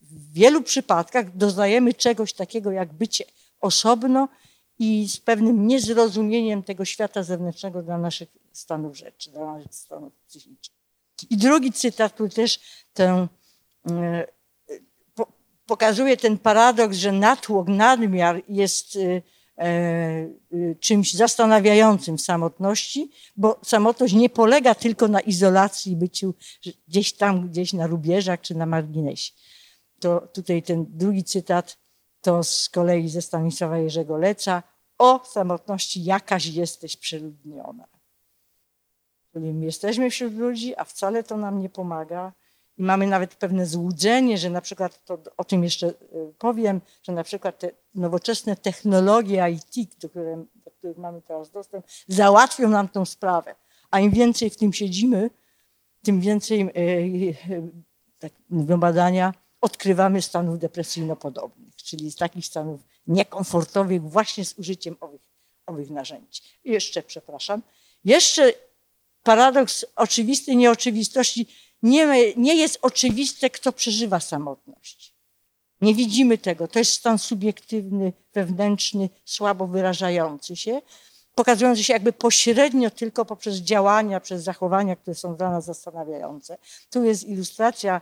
w 0.00 0.32
wielu 0.32 0.62
przypadkach 0.62 1.36
doznajemy 1.36 1.94
czegoś 1.94 2.32
takiego 2.32 2.72
jak 2.72 2.92
bycie 2.92 3.24
osobno 3.60 4.28
i 4.78 5.08
z 5.08 5.20
pewnym 5.20 5.66
niezrozumieniem 5.66 6.62
tego 6.62 6.84
świata 6.84 7.22
zewnętrznego 7.22 7.82
dla 7.82 7.98
naszych 7.98 8.28
stanów 8.52 8.96
rzeczy, 8.96 9.30
dla 9.30 9.54
naszych 9.54 9.74
stanów 9.74 10.12
psychicznych. 10.28 10.78
I 11.30 11.36
drugi 11.36 11.72
cytat, 11.72 12.12
który 12.12 12.30
też 12.30 12.60
tę 12.94 13.28
e, 13.90 14.26
pokazuje 15.66 16.16
ten 16.16 16.38
paradoks, 16.38 16.96
że 16.96 17.12
natłok, 17.12 17.68
nadmiar 17.68 18.42
jest 18.48 18.96
e, 18.96 19.22
czymś 20.80 21.14
zastanawiającym 21.14 22.18
w 22.18 22.20
samotności, 22.20 23.10
bo 23.36 23.60
samotność 23.64 24.14
nie 24.14 24.30
polega 24.30 24.74
tylko 24.74 25.08
na 25.08 25.20
izolacji, 25.20 25.96
byciu 25.96 26.34
gdzieś 26.88 27.12
tam, 27.12 27.48
gdzieś 27.48 27.72
na 27.72 27.86
rubieżach 27.86 28.40
czy 28.40 28.54
na 28.54 28.66
marginesie. 28.66 29.32
To 30.00 30.20
tutaj 30.20 30.62
ten 30.62 30.86
drugi 30.88 31.24
cytat 31.24 31.78
to 32.20 32.44
z 32.44 32.68
kolei 32.68 33.08
ze 33.08 33.22
Stanisława 33.22 33.78
Jerzego 33.78 34.16
Leca 34.16 34.62
o 34.98 35.24
samotności 35.24 36.04
jakaś 36.04 36.46
jesteś 36.46 36.96
przeludniona. 36.96 37.88
Czyli 39.32 39.54
my 39.54 39.64
jesteśmy 39.64 40.10
wśród 40.10 40.34
ludzi, 40.34 40.76
a 40.76 40.84
wcale 40.84 41.24
to 41.24 41.36
nam 41.36 41.58
nie 41.58 41.68
pomaga 41.68 42.32
i 42.78 42.82
mamy 42.82 43.06
nawet 43.06 43.34
pewne 43.34 43.66
złudzenie, 43.66 44.38
że 44.38 44.50
na 44.50 44.60
przykład, 44.60 45.04
to 45.04 45.18
o 45.36 45.44
tym 45.44 45.64
jeszcze 45.64 45.86
y, 45.88 45.94
powiem, 46.38 46.80
że 47.02 47.12
na 47.12 47.24
przykład 47.24 47.58
te 47.58 47.70
nowoczesne 47.94 48.56
technologie 48.56 49.50
IT, 49.50 49.98
do, 49.98 50.08
które, 50.08 50.44
do 50.54 50.70
których 50.70 50.98
mamy 50.98 51.22
teraz 51.22 51.50
dostęp, 51.50 51.86
załatwią 52.08 52.68
nam 52.68 52.88
tą 52.88 53.04
sprawę. 53.04 53.54
A 53.90 54.00
im 54.00 54.10
więcej 54.10 54.50
w 54.50 54.56
tym 54.56 54.72
siedzimy, 54.72 55.30
tym 56.02 56.20
więcej, 56.20 56.60
y, 56.60 56.70
y, 57.50 57.62
tak 58.18 58.32
mówią 58.50 58.80
badania, 58.80 59.34
odkrywamy 59.60 60.22
stanów 60.22 60.58
depresyjno-podobnych, 60.58 61.76
czyli 61.76 62.10
z 62.10 62.16
takich 62.16 62.46
stanów 62.46 62.80
niekomfortowych 63.06 64.02
właśnie 64.02 64.44
z 64.44 64.58
użyciem 64.58 64.96
owych, 65.00 65.20
owych 65.66 65.90
narzędzi. 65.90 66.42
I 66.64 66.70
jeszcze, 66.72 67.02
przepraszam, 67.02 67.62
jeszcze 68.04 68.52
paradoks 69.22 69.86
oczywistej 69.96 70.56
nieoczywistości 70.56 71.46
nie, 71.82 72.34
nie 72.36 72.54
jest 72.54 72.78
oczywiste, 72.82 73.50
kto 73.50 73.72
przeżywa 73.72 74.20
samotność. 74.20 75.14
Nie 75.80 75.94
widzimy 75.94 76.38
tego. 76.38 76.68
To 76.68 76.78
jest 76.78 76.92
stan 76.92 77.18
subiektywny, 77.18 78.12
wewnętrzny, 78.34 79.08
słabo 79.24 79.66
wyrażający 79.66 80.56
się, 80.56 80.82
pokazujący 81.34 81.84
się 81.84 81.92
jakby 81.92 82.12
pośrednio 82.12 82.90
tylko 82.90 83.24
poprzez 83.24 83.56
działania, 83.56 84.20
przez 84.20 84.42
zachowania, 84.42 84.96
które 84.96 85.14
są 85.14 85.36
dla 85.36 85.50
nas 85.50 85.64
zastanawiające. 85.64 86.58
Tu 86.90 87.04
jest 87.04 87.24
ilustracja 87.24 88.00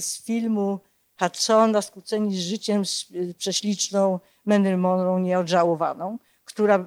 z 0.00 0.22
filmu 0.24 0.80
Hudsona, 1.18 1.82
Skłóceni 1.82 2.36
z 2.36 2.40
życiem, 2.40 2.86
z 2.86 3.06
prześliczną 3.38 4.20
Marilyn 4.44 4.78
Monroe 4.78 5.20
nieodżałowaną, 5.20 6.18
która 6.44 6.86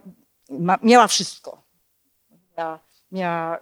ma, 0.49 0.77
miała 0.83 1.07
wszystko. 1.07 1.61
Miała, 2.57 2.79
miała 3.11 3.59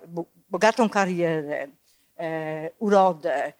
bogatą 0.50 0.90
karierę, 0.90 1.68
urodę, 2.80 3.46
e, 3.46 3.54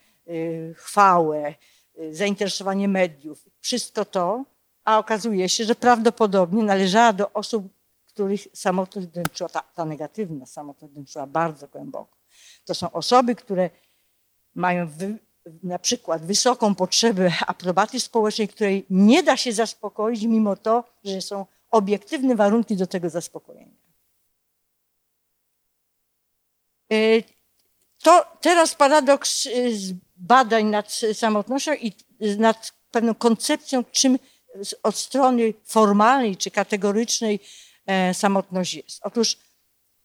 chwałę, 0.74 1.54
e, 1.98 2.14
zainteresowanie 2.14 2.88
mediów, 2.88 3.48
wszystko 3.60 4.04
to, 4.04 4.44
a 4.84 4.98
okazuje 4.98 5.48
się, 5.48 5.64
że 5.64 5.74
prawdopodobnie 5.74 6.62
należała 6.62 7.12
do 7.12 7.32
osób, 7.32 7.68
których 8.06 8.40
samotność 8.52 9.06
dręczyła, 9.06 9.48
ta, 9.48 9.60
ta 9.60 9.84
negatywna 9.84 10.46
samotność 10.46 10.94
dręczyła 10.94 11.26
bardzo 11.26 11.68
głęboko. 11.68 12.16
To 12.64 12.74
są 12.74 12.92
osoby, 12.92 13.34
które 13.34 13.70
mają 14.54 14.86
wy, 14.86 15.18
na 15.62 15.78
przykład 15.78 16.26
wysoką 16.26 16.74
potrzebę 16.74 17.32
aprobaty 17.46 18.00
społecznej, 18.00 18.48
której 18.48 18.86
nie 18.90 19.22
da 19.22 19.36
się 19.36 19.52
zaspokoić, 19.52 20.22
mimo 20.22 20.56
to, 20.56 20.84
że 21.04 21.20
są 21.20 21.46
obiektywne 21.70 22.36
warunki 22.36 22.76
do 22.76 22.86
tego 22.86 23.10
zaspokojenia. 23.10 23.84
To 28.04 28.24
teraz 28.40 28.74
paradoks 28.74 29.46
y, 29.46 29.50
badań 30.16 30.64
nad 30.64 31.00
samotnością 31.12 31.72
i 31.74 31.92
nad 32.38 32.72
pewną 32.90 33.14
koncepcją, 33.14 33.84
czym 33.84 34.18
od 34.82 34.96
strony 34.96 35.54
formalnej 35.64 36.36
czy 36.36 36.50
kategorycznej 36.50 37.40
e, 37.86 38.14
samotność 38.14 38.74
jest. 38.74 39.00
Otóż 39.02 39.38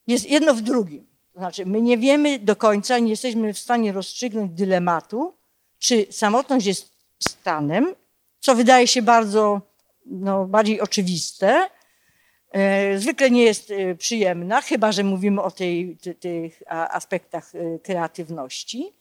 jest 0.07 0.29
jedno 0.29 0.53
w 0.53 0.61
drugim. 0.61 1.07
To 1.33 1.39
znaczy, 1.39 1.65
my 1.65 1.81
nie 1.81 1.97
wiemy 1.97 2.39
do 2.39 2.55
końca, 2.55 2.99
nie 2.99 3.09
jesteśmy 3.09 3.53
w 3.53 3.59
stanie 3.59 3.91
rozstrzygnąć 3.91 4.51
dylematu, 4.51 5.33
czy 5.79 6.07
samotność 6.11 6.65
jest 6.65 6.91
stanem, 7.19 7.95
co 8.39 8.55
wydaje 8.55 8.87
się 8.87 9.01
bardzo 9.01 9.61
no, 10.05 10.45
bardziej 10.45 10.81
oczywiste, 10.81 11.69
zwykle 12.97 13.31
nie 13.31 13.43
jest 13.43 13.71
e, 13.71 13.95
przyjemna, 13.95 14.61
chyba 14.61 14.91
że 14.91 15.03
mówimy 15.03 15.41
o 15.41 15.51
tej, 15.51 15.97
tych 16.19 16.63
aspektach 16.67 17.55
e, 17.55 17.79
kreatywności. 17.79 18.93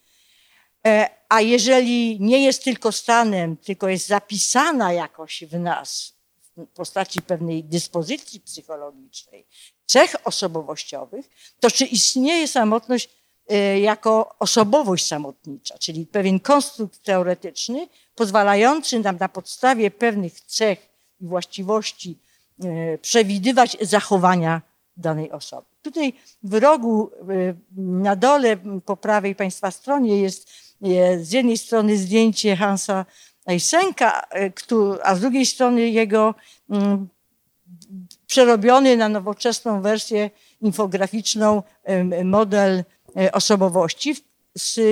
A 1.28 1.40
jeżeli 1.40 2.20
nie 2.20 2.44
jest 2.44 2.64
tylko 2.64 2.92
stanem, 2.92 3.56
tylko 3.56 3.88
jest 3.88 4.06
zapisana 4.06 4.92
jakoś 4.92 5.44
w 5.44 5.58
nas 5.58 6.14
w 6.56 6.66
postaci 6.66 7.22
pewnej 7.22 7.64
dyspozycji 7.64 8.40
psychologicznej, 8.40 9.46
cech 9.86 10.14
osobowościowych, 10.24 11.30
to 11.60 11.70
czy 11.70 11.84
istnieje 11.84 12.48
samotność 12.48 13.10
jako 13.80 14.38
osobowość 14.38 15.06
samotnicza, 15.06 15.78
czyli 15.78 16.06
pewien 16.06 16.40
konstrukt 16.40 17.02
teoretyczny 17.02 17.88
pozwalający 18.14 18.98
nam 19.00 19.16
na 19.16 19.28
podstawie 19.28 19.90
pewnych 19.90 20.40
cech 20.40 20.78
i 21.20 21.26
właściwości 21.26 22.18
E, 22.18 22.27
przewidywać 23.02 23.76
zachowania 23.80 24.62
danej 24.96 25.30
osoby. 25.30 25.66
Tutaj 25.82 26.12
w 26.42 26.54
rogu 26.54 27.10
e, 27.12 27.54
na 27.76 28.16
dole 28.16 28.56
po 28.84 28.96
prawej 28.96 29.34
Państwa 29.34 29.70
stronie 29.70 30.20
jest 30.20 30.50
z 31.20 31.32
jednej 31.32 31.58
strony 31.58 31.96
zdjęcie 31.96 32.56
Hansa 32.56 33.06
Eysenka, 33.46 34.26
e, 34.30 34.50
a 35.02 35.14
z 35.14 35.20
drugiej 35.20 35.46
strony 35.46 35.90
jego 35.90 36.34
przerobiony 38.26 38.96
na 38.96 39.08
nowoczesną 39.08 39.82
wersję 39.82 40.30
infograficzną 40.60 41.62
model 42.24 42.84
e, 43.16 43.32
osobowości. 43.32 44.14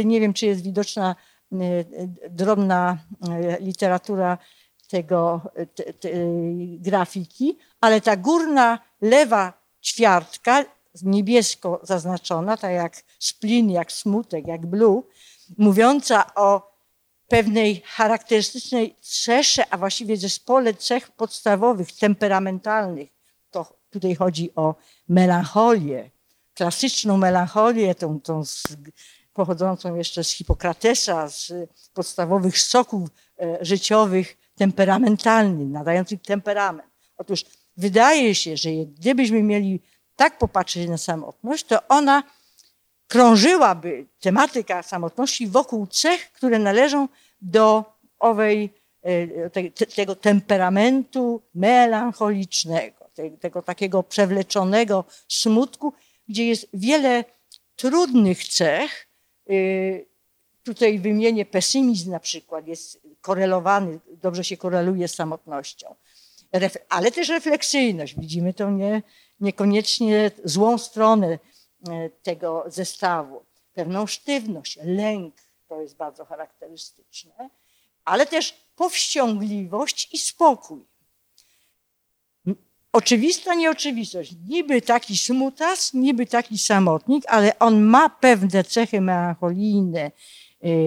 Nie 0.05 0.21
wiem, 0.21 0.33
czy 0.33 0.47
jest 0.47 0.63
widoczna 0.63 1.17
e, 1.53 1.57
drobna 2.31 2.99
literatura 3.61 4.39
tego 4.87 5.41
te, 5.75 5.93
te, 5.93 6.09
grafiki, 6.79 7.59
ale 7.81 8.01
ta 8.01 8.17
górna 8.17 8.79
lewa 9.01 9.53
ćwiartka, 9.83 10.65
niebiesko 11.03 11.81
zaznaczona, 11.83 12.57
tak 12.57 12.73
jak 12.73 13.03
splin, 13.19 13.71
jak 13.71 13.93
smutek, 13.93 14.47
jak 14.47 14.67
blue, 14.67 15.03
mówiąca 15.59 16.35
o 16.35 16.77
pewnej 17.29 17.83
charakterystycznej 17.85 18.97
cesze, 19.01 19.65
a 19.71 19.77
właściwie 19.77 20.17
zespole 20.17 20.75
cech 20.75 21.11
podstawowych, 21.11 21.93
temperamentalnych. 21.93 23.09
To 23.51 23.67
tutaj 23.91 24.15
chodzi 24.15 24.55
o 24.55 24.75
melancholię, 25.09 26.11
klasyczną 26.55 27.17
melancholię, 27.17 27.95
tą, 27.95 28.21
tą 28.21 28.45
z, 28.45 28.63
pochodzącą 29.33 29.95
jeszcze 29.95 30.25
z 30.25 30.31
Hipokratesa, 30.31 31.29
z 31.29 31.53
podstawowych 31.95 32.59
soków 32.59 33.09
e, 33.41 33.59
życiowych, 33.61 34.37
temperamentalnych, 34.57 35.69
nadających 35.69 36.23
temperament. 36.23 36.91
Otóż 37.17 37.45
wydaje 37.77 38.35
się, 38.35 38.57
że 38.57 38.71
gdybyśmy 38.71 39.43
mieli 39.43 39.81
tak 40.17 40.39
popatrzeć 40.39 40.89
na 40.89 40.99
samotność, 40.99 41.65
to 41.65 41.89
ona 41.89 42.23
krążyłaby 43.07 44.07
tematyka 44.21 44.83
samotności 44.83 45.47
wokół 45.47 45.87
cech, 45.87 46.33
które 46.33 46.59
należą 46.59 47.09
do 47.41 47.85
owej, 48.19 48.71
e, 49.03 49.51
te, 49.51 49.71
tego 49.71 50.17
temperamentu 50.17 51.43
melancholicznego, 51.55 53.11
tego 53.41 53.63
takiego 53.63 54.03
przewleczonego 54.03 55.05
smutku, 55.29 55.93
gdzie 56.29 56.47
jest 56.47 56.67
wiele 56.75 57.25
trudnych 57.77 58.45
cech. 58.45 59.09
Tutaj 60.67 60.99
wymienię 60.99 61.47
pesymizm 61.47 62.11
na 62.11 62.21
przykład, 62.21 62.67
jest 62.67 63.01
korelowany, 63.21 64.01
dobrze 64.23 64.45
się 64.45 64.57
koreluje 64.57 65.09
z 65.09 65.15
samotnością. 65.15 65.95
Ale 66.89 67.11
też 67.11 67.29
refleksyjność, 67.29 68.15
widzimy 68.21 68.55
to 68.55 68.71
nie, 68.71 69.03
niekoniecznie 69.41 70.31
złą 70.45 70.79
stronę 70.79 71.39
E, 71.89 72.11
tego 72.23 72.65
zestawu. 72.67 73.45
Pewną 73.75 74.07
sztywność, 74.07 74.79
lęk, 74.83 75.35
to 75.69 75.81
jest 75.81 75.97
bardzo 75.97 76.25
charakterystyczne, 76.25 77.51
ale 78.05 78.27
też 78.27 78.55
powściągliwość 78.77 80.09
i 80.15 80.19
spokój. 80.19 80.85
Oczywista 82.93 83.55
nieoczywistość. 83.55 84.35
Niby 84.49 84.83
taki 84.83 85.19
smutas, 85.19 85.95
niby 85.95 86.27
taki 86.27 86.59
samotnik, 86.59 87.25
ale 87.29 87.59
on 87.59 87.83
ma 87.83 88.09
pewne 88.09 88.65
cechy 88.65 89.01
melancholijne, 89.01 90.11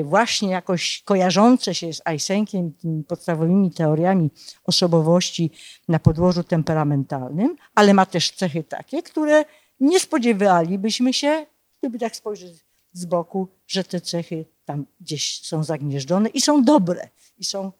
właśnie 0.04 0.50
jakoś 0.50 1.02
kojarzące 1.06 1.76
się 1.76 1.94
z 1.94 2.02
Eysenkiem, 2.06 2.74
tymi 2.74 3.04
podstawowymi 3.04 3.72
teoriami 3.72 4.30
osobowości 4.64 5.52
na 5.88 6.00
podłożu 6.00 6.44
temperamentalnym, 6.44 7.56
ale 7.76 7.94
ma 7.94 8.06
też 8.06 8.32
cechy 8.32 8.64
takie, 8.64 9.04
które 9.04 9.46
nie 9.80 10.00
spodziewalibyśmy 10.00 11.14
się, 11.14 11.46
gdyby 11.80 12.00
tak 12.00 12.16
spojrzeć 12.16 12.66
z 12.94 13.06
boku, 13.06 13.48
że 13.68 13.84
te 13.84 14.02
cechy 14.02 14.46
tam 14.66 14.86
gdzieś 15.00 15.42
są 15.42 15.64
zagnieżdżone 15.64 16.30
i 16.30 16.42
są 16.42 16.64
dobre, 16.64 17.10
i 17.38 17.44
są 17.44 17.72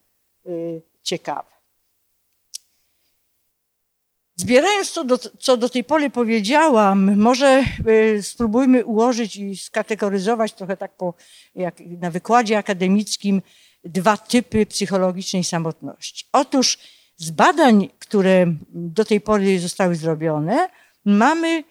y, 0.46 0.82
ciekawe. 1.02 1.59
Zbierając 4.40 4.92
to, 4.92 5.04
do, 5.04 5.18
co 5.18 5.56
do 5.56 5.68
tej 5.68 5.84
pory 5.84 6.10
powiedziałam, 6.10 7.16
może 7.16 7.64
y, 7.88 8.22
spróbujmy 8.22 8.84
ułożyć 8.84 9.36
i 9.36 9.56
skategoryzować 9.56 10.52
trochę 10.52 10.76
tak 10.76 10.96
po, 10.96 11.14
jak 11.54 11.80
na 11.80 12.10
wykładzie 12.10 12.58
akademickim 12.58 13.42
dwa 13.84 14.16
typy 14.16 14.66
psychologicznej 14.66 15.44
samotności. 15.44 16.26
Otóż 16.32 16.78
z 17.16 17.30
badań, 17.30 17.88
które 17.98 18.46
do 18.68 19.04
tej 19.04 19.20
pory 19.20 19.60
zostały 19.60 19.96
zrobione, 19.96 20.68
mamy 21.04 21.64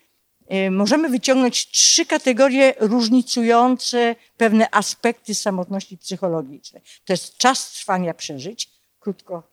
Y, 0.54 0.72
możemy 0.72 1.10
wyciągnąć 1.10 1.72
trzy 1.72 2.06
kategorie 2.06 2.74
różnicujące 2.80 4.16
pewne 4.38 4.72
aspekty 4.72 5.36
samotności 5.36 5.98
psychologicznej. 5.98 6.82
To 7.06 7.14
jest 7.14 7.38
czas 7.38 7.72
trwania 7.72 8.14
przeżyć, 8.14 8.70
krótko, 9.00 9.44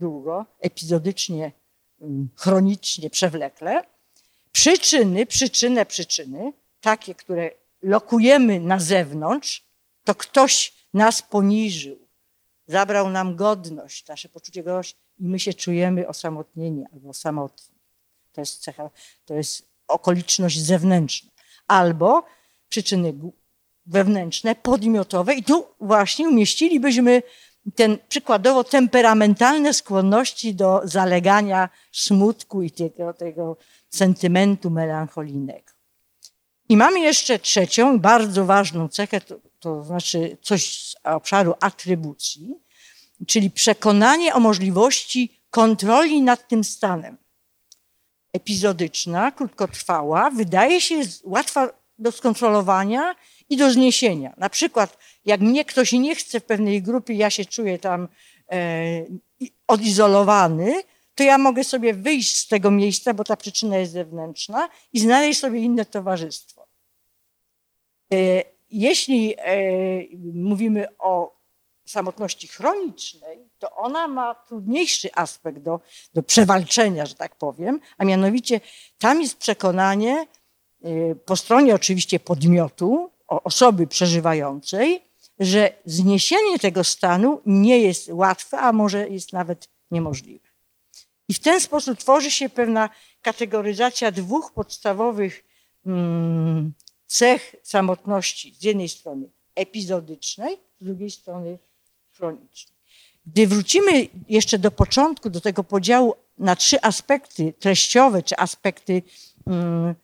długo, 0.00 0.46
epizodycznie, 0.60 1.52
chronicznie, 2.36 3.10
przewlekle. 3.10 3.82
Przyczyny, 4.52 5.26
przyczynę, 5.26 5.86
przyczyny, 5.86 6.52
takie, 6.80 7.14
które 7.14 7.50
lokujemy 7.82 8.60
na 8.60 8.78
zewnątrz, 8.78 9.64
to 10.04 10.14
ktoś 10.14 10.74
nas 10.94 11.22
poniżył, 11.22 11.98
zabrał 12.66 13.10
nam 13.10 13.36
godność, 13.36 14.06
nasze 14.06 14.28
poczucie 14.28 14.62
godności 14.62 15.00
i 15.18 15.28
my 15.28 15.38
się 15.38 15.54
czujemy 15.54 16.08
osamotnieni 16.08 16.84
albo 16.92 17.12
samotni. 17.12 17.74
To 18.32 18.40
jest 18.40 18.62
cecha, 18.62 18.90
to 19.24 19.34
jest 19.34 19.68
okoliczność 19.88 20.60
zewnętrzna, 20.60 21.30
albo 21.66 22.24
przyczyny 22.68 23.14
wewnętrzne, 23.86 24.54
podmiotowe 24.54 25.34
i 25.34 25.42
tu 25.42 25.66
właśnie 25.80 26.28
umieścilibyśmy 26.28 27.22
ten 27.74 27.98
przykładowo 28.08 28.64
temperamentalne 28.64 29.74
skłonności 29.74 30.54
do 30.54 30.80
zalegania 30.84 31.68
smutku 31.92 32.62
i 32.62 32.70
tego, 32.70 33.12
tego 33.12 33.56
sentymentu 33.88 34.70
melancholijnego. 34.70 35.72
I 36.68 36.76
mamy 36.76 37.00
jeszcze 37.00 37.38
trzecią, 37.38 38.00
bardzo 38.00 38.44
ważną 38.44 38.88
cechę, 38.88 39.20
to, 39.20 39.34
to 39.60 39.84
znaczy 39.84 40.36
coś 40.42 40.82
z 40.82 40.96
obszaru 41.04 41.54
atrybucji, 41.60 42.54
czyli 43.26 43.50
przekonanie 43.50 44.34
o 44.34 44.40
możliwości 44.40 45.40
kontroli 45.50 46.22
nad 46.22 46.48
tym 46.48 46.64
stanem 46.64 47.16
epizodyczna, 48.32 49.32
krótkotrwała, 49.32 50.30
wydaje 50.30 50.80
się 50.80 50.94
łatwa 51.24 51.68
do 51.98 52.12
skontrolowania 52.12 53.14
i 53.48 53.56
do 53.56 53.70
zniesienia. 53.70 54.34
Na 54.36 54.50
przykład, 54.50 54.98
jak 55.24 55.40
mnie 55.40 55.64
ktoś 55.64 55.92
nie 55.92 56.14
chce 56.14 56.40
w 56.40 56.44
pewnej 56.44 56.82
grupie, 56.82 57.14
ja 57.14 57.30
się 57.30 57.44
czuję 57.44 57.78
tam 57.78 58.08
e, 58.52 58.58
odizolowany, 59.66 60.82
to 61.14 61.22
ja 61.22 61.38
mogę 61.38 61.64
sobie 61.64 61.94
wyjść 61.94 62.36
z 62.38 62.48
tego 62.48 62.70
miejsca, 62.70 63.14
bo 63.14 63.24
ta 63.24 63.36
przyczyna 63.36 63.76
jest 63.76 63.92
zewnętrzna 63.92 64.68
i 64.92 65.00
znaleźć 65.00 65.40
sobie 65.40 65.60
inne 65.60 65.84
towarzystwo. 65.84 66.66
E, 68.12 68.16
jeśli 68.70 69.34
e, 69.38 69.42
mówimy 70.34 70.86
o 70.98 71.36
samotności 71.86 72.48
chronicznej, 72.48 73.48
to 73.58 73.70
ona 73.70 74.08
ma 74.08 74.34
trudniejszy 74.34 75.14
aspekt 75.14 75.58
do, 75.58 75.80
do 76.14 76.22
przewalczenia, 76.22 77.06
że 77.06 77.14
tak 77.14 77.36
powiem, 77.36 77.80
a 77.98 78.04
mianowicie 78.04 78.60
tam 78.98 79.22
jest 79.22 79.38
przekonanie 79.38 80.26
y, 80.84 81.16
po 81.24 81.36
stronie 81.36 81.74
oczywiście 81.74 82.20
podmiotu, 82.20 83.10
osoby 83.28 83.86
przeżywającej, 83.86 85.02
że 85.38 85.72
zniesienie 85.84 86.58
tego 86.58 86.84
stanu 86.84 87.40
nie 87.46 87.78
jest 87.78 88.08
łatwe, 88.12 88.58
a 88.58 88.72
może 88.72 89.08
jest 89.08 89.32
nawet 89.32 89.68
niemożliwe. 89.90 90.48
I 91.28 91.34
w 91.34 91.38
ten 91.38 91.60
sposób 91.60 91.98
tworzy 91.98 92.30
się 92.30 92.48
pewna 92.48 92.90
kategoryzacja 93.22 94.12
dwóch 94.12 94.52
podstawowych 94.52 95.44
mm, 95.86 96.72
cech 97.06 97.54
samotności. 97.62 98.54
Z 98.54 98.62
jednej 98.62 98.88
strony 98.88 99.28
epizodycznej, 99.54 100.56
z 100.80 100.84
drugiej 100.84 101.10
strony 101.10 101.58
chronicznej. 102.12 102.76
Gdy 103.26 103.46
wrócimy 103.46 104.08
jeszcze 104.28 104.58
do 104.58 104.70
początku, 104.70 105.30
do 105.30 105.40
tego 105.40 105.64
podziału 105.64 106.14
na 106.38 106.56
trzy 106.56 106.82
aspekty 106.82 107.52
treściowe 107.58 108.22
czy 108.22 108.36
aspekty 108.36 109.02
um, 109.46 109.94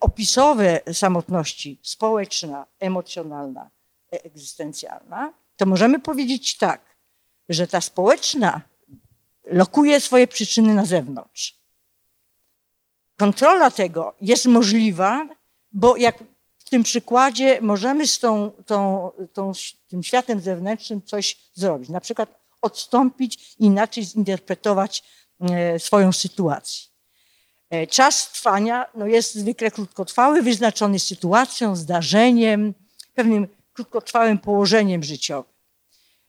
opisowe 0.00 0.80
samotności 0.92 1.78
społeczna, 1.82 2.66
emocjonalna, 2.80 3.70
egzystencjalna, 4.10 5.32
to 5.56 5.66
możemy 5.66 5.98
powiedzieć 5.98 6.56
tak, 6.56 6.80
że 7.48 7.66
ta 7.66 7.80
społeczna 7.80 8.60
lokuje 9.44 10.00
swoje 10.00 10.28
przyczyny 10.28 10.74
na 10.74 10.84
zewnątrz. 10.86 11.60
Kontrola 13.16 13.70
tego 13.70 14.14
jest 14.20 14.46
możliwa, 14.46 15.28
bo 15.72 15.96
jak 15.96 16.24
w 16.58 16.70
tym 16.70 16.82
przykładzie 16.82 17.58
możemy 17.60 18.06
z 18.06 18.18
tą, 18.18 18.50
tą, 18.66 19.10
tą, 19.32 19.52
tym 19.88 20.02
światem 20.02 20.40
zewnętrznym 20.40 21.02
coś 21.02 21.50
zrobić. 21.54 21.88
Na 21.88 22.00
przykład 22.00 22.40
odstąpić, 22.62 23.54
inaczej 23.58 24.04
zinterpretować 24.04 25.04
e, 25.40 25.78
swoją 25.78 26.12
sytuację. 26.12 26.89
E, 27.70 27.86
czas 27.86 28.32
trwania 28.32 28.86
no, 28.94 29.06
jest 29.06 29.34
zwykle 29.34 29.70
krótkotrwały, 29.70 30.42
wyznaczony 30.42 30.98
sytuacją, 30.98 31.76
zdarzeniem, 31.76 32.74
pewnym 33.14 33.48
krótkotrwałym 33.72 34.38
położeniem 34.38 35.02
życiowym. 35.02 35.52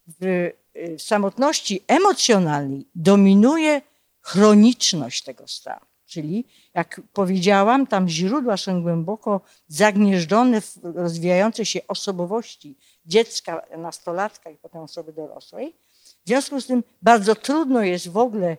W, 0.08 0.26
e, 0.74 0.98
w 0.98 1.02
samotności 1.02 1.84
emocjonalnej 1.88 2.86
dominuje 2.96 3.82
chroniczność 4.22 5.24
tego 5.24 5.48
stanu. 5.48 5.86
Czyli, 6.06 6.46
jak 6.74 7.02
powiedziałam, 7.14 7.88
tam 7.88 8.10
źródła 8.10 8.58
są 8.58 8.82
głęboko 8.82 9.42
zagnieżdżone 9.68 10.62
w 10.62 10.78
rozwijającej 10.84 11.66
się 11.66 11.80
osobowości 11.88 12.76
dziecka, 13.06 13.62
nastolatka 13.78 14.50
i 14.50 14.58
potem 14.58 14.82
osoby 14.82 15.14
dorosłej. 15.14 15.74
W 16.26 16.28
związku 16.28 16.62
z 16.62 16.68
tym 16.68 16.84
bardzo 17.02 17.36
trudno 17.36 17.84
jest 17.84 18.10
w 18.10 18.18
ogóle 18.18 18.58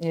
e, 0.00 0.06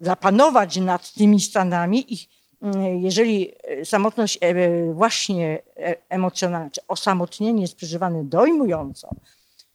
zapanować 0.00 0.76
nad 0.76 1.12
tymi 1.12 1.40
stanami 1.40 2.14
i 2.14 2.28
e, 2.62 2.96
jeżeli 2.96 3.52
samotność 3.84 4.38
e, 4.40 4.92
właśnie 4.92 5.62
emocjonalna, 6.08 6.70
czy 6.70 6.80
osamotnienie 6.88 7.62
jest 7.62 7.76
przeżywane 7.76 8.24
dojmująco, 8.24 9.10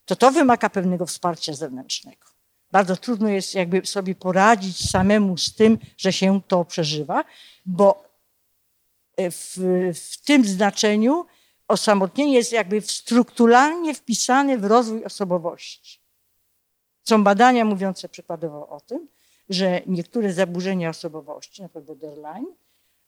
to 0.05 0.15
to 0.15 0.31
wymaga 0.31 0.69
pewnego 0.69 1.05
wsparcia 1.05 1.53
zewnętrznego. 1.53 2.27
Bardzo 2.71 2.97
trudno 2.97 3.29
jest 3.29 3.55
jakby 3.55 3.85
sobie 3.85 4.15
poradzić 4.15 4.89
samemu 4.89 5.37
z 5.37 5.55
tym, 5.55 5.77
że 5.97 6.13
się 6.13 6.41
to 6.47 6.65
przeżywa, 6.65 7.23
bo 7.65 8.03
w, 9.17 9.57
w 9.95 10.25
tym 10.25 10.45
znaczeniu 10.45 11.25
osamotnienie 11.67 12.33
jest 12.33 12.51
jakby 12.51 12.81
strukturalnie 12.81 13.95
wpisane 13.95 14.57
w 14.57 14.65
rozwój 14.65 15.05
osobowości. 15.05 16.01
Są 17.03 17.23
badania 17.23 17.65
mówiące 17.65 18.09
przykładowo 18.09 18.69
o 18.69 18.79
tym, 18.81 19.07
że 19.51 19.81
niektóre 19.87 20.33
zaburzenia 20.33 20.89
osobowości, 20.89 21.61
na 21.61 21.67
przykład 21.67 21.85
borderline, 21.85 22.45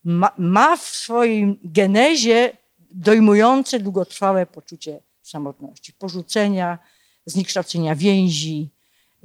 ma, 0.04 0.32
ma 0.38 0.78
w 0.78 0.82
swojej 0.82 1.60
genezie 1.64 2.58
dojmujące 2.92 3.80
długotrwałe 3.80 4.46
poczucie 4.46 5.00
samotności, 5.22 5.94
porzucenia, 5.94 6.80
zniekształcenia 7.26 7.96
więzi, 7.96 8.70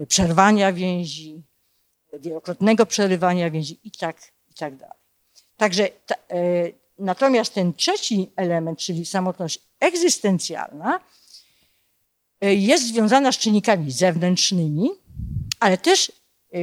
przerwania 0.09 0.72
więzi, 0.72 1.42
wielokrotnego 2.12 2.87
przerywania 2.87 3.50
więzi 3.50 3.78
i 3.85 3.90
tak, 3.90 4.16
i 4.50 4.54
tak 4.54 4.76
dalej. 4.76 4.98
Także 5.57 5.88
ta, 6.07 6.14
e, 6.14 6.38
natomiast 6.98 7.54
ten 7.54 7.74
trzeci 7.74 8.31
element, 8.37 8.78
czyli 8.78 9.07
samotność 9.07 9.61
egzystencjalna, 9.81 11.00
e, 12.40 12.54
jest 12.54 12.87
związana 12.87 13.33
z 13.33 13.38
czynnikami 13.38 13.92
zewnętrznymi, 13.92 14.90
ale 15.61 15.78
też 15.78 16.12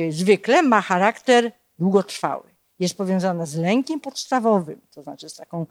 zwykle 0.10 0.64
ma 0.64 0.82
charakter 0.82 1.52
długotrwały. 1.80 2.56
Jest 2.80 2.98
powiązana 2.98 3.46
z 3.46 3.56
lękiem 3.56 4.00
podstawowym, 4.00 4.82
to 4.94 5.04
znaczy 5.04 5.30
z 5.30 5.36
taką 5.36 5.66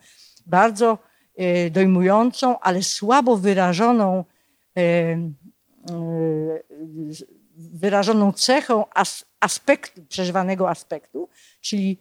bardzo 0.46 0.98
e, 1.36 1.70
dojmującą, 1.70 2.60
ale 2.60 2.82
słabo 2.82 3.36
wyrażoną 3.36 4.24
e, 4.76 5.16
wyrażoną 7.56 8.32
cechą 8.32 8.84
aspektu, 9.40 10.04
przeżywanego 10.04 10.70
aspektu, 10.70 11.28
czyli 11.60 11.98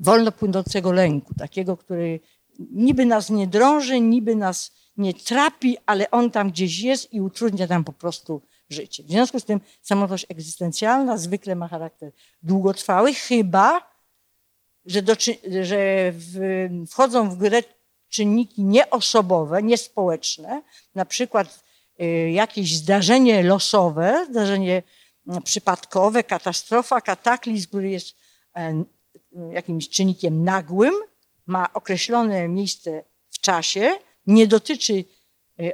wolno 0.00 0.32
płynącego 0.32 0.92
lęku, 0.92 1.34
takiego, 1.34 1.76
który 1.76 2.20
niby 2.58 3.06
nas 3.06 3.30
nie 3.30 3.46
drąży, 3.46 4.00
niby 4.00 4.36
nas 4.36 4.72
nie 4.96 5.14
trapi, 5.14 5.76
ale 5.86 6.10
on 6.10 6.30
tam 6.30 6.50
gdzieś 6.50 6.80
jest 6.80 7.12
i 7.12 7.20
utrudnia 7.20 7.66
nam 7.66 7.84
po 7.84 7.92
prostu 7.92 8.42
życie. 8.70 9.02
W 9.02 9.08
związku 9.08 9.40
z 9.40 9.44
tym 9.44 9.60
samotność 9.82 10.26
egzystencjalna 10.28 11.16
zwykle 11.16 11.54
ma 11.54 11.68
charakter 11.68 12.12
długotrwały, 12.42 13.14
chyba, 13.14 13.90
że, 14.86 15.02
do, 15.02 15.14
że 15.62 16.12
w, 16.12 16.68
wchodzą 16.90 17.30
w 17.30 17.36
grę 17.36 17.62
czynniki 18.08 18.64
nieosobowe, 18.64 19.62
niespołeczne, 19.62 20.62
na 20.94 21.04
przykład 21.04 21.62
Y, 22.02 22.30
jakieś 22.30 22.76
zdarzenie 22.76 23.42
losowe, 23.42 24.26
zdarzenie 24.30 24.82
mm, 25.28 25.42
przypadkowe, 25.42 26.24
katastrofa, 26.24 27.00
kataklizm, 27.00 27.68
który 27.68 27.90
jest 27.90 28.16
e, 28.56 28.84
jakimś 29.52 29.88
czynnikiem 29.88 30.44
nagłym, 30.44 30.94
ma 31.46 31.72
określone 31.72 32.48
miejsce 32.48 33.04
w 33.30 33.40
czasie, 33.40 33.92
nie 34.26 34.46
dotyczy 34.46 35.04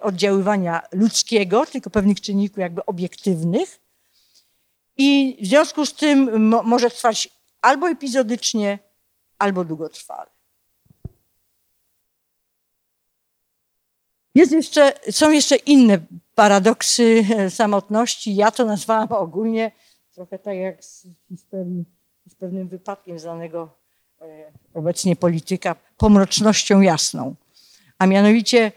oddziaływania 0.01 0.83
ludzkiego, 0.93 1.67
tylko 1.67 1.91
pewnych 1.91 2.21
czynników 2.21 2.59
jakby 2.59 2.87
obiektywnych 2.87 3.81
i 4.97 5.39
w 5.43 5.47
związku 5.47 5.87
z 5.87 5.95
tym 5.95 6.49
może 6.65 6.91
trwać 6.91 7.29
albo 7.63 7.89
epizodycznie, 7.89 8.79
albo 9.39 9.65
długotrwale. 9.65 10.31
Jest 14.35 14.53
jeszcze, 14.53 14.93
są 15.11 15.31
jeszcze 15.31 15.57
inne 15.57 15.99
paradoksy 16.35 17.25
e, 17.37 17.51
samotności. 17.51 18.37
Ja 18.37 18.51
to 18.51 18.65
nazwałam 18.65 19.09
ogólnie 19.11 19.73
trochę 20.15 20.39
tak 20.39 20.57
jak 20.57 20.85
z 20.85 21.07
historii, 21.29 21.85
z 22.29 22.35
pewnym 22.35 22.69
wypadkiem 22.69 23.19
znanego 23.19 23.71
e, 24.21 24.53
obecnie 24.75 25.17
polityka, 25.17 25.77
pomrocznością 25.97 26.81
jasną. 26.81 27.35
A 27.99 28.07
mianowicie 28.07 28.59
e, 28.67 28.73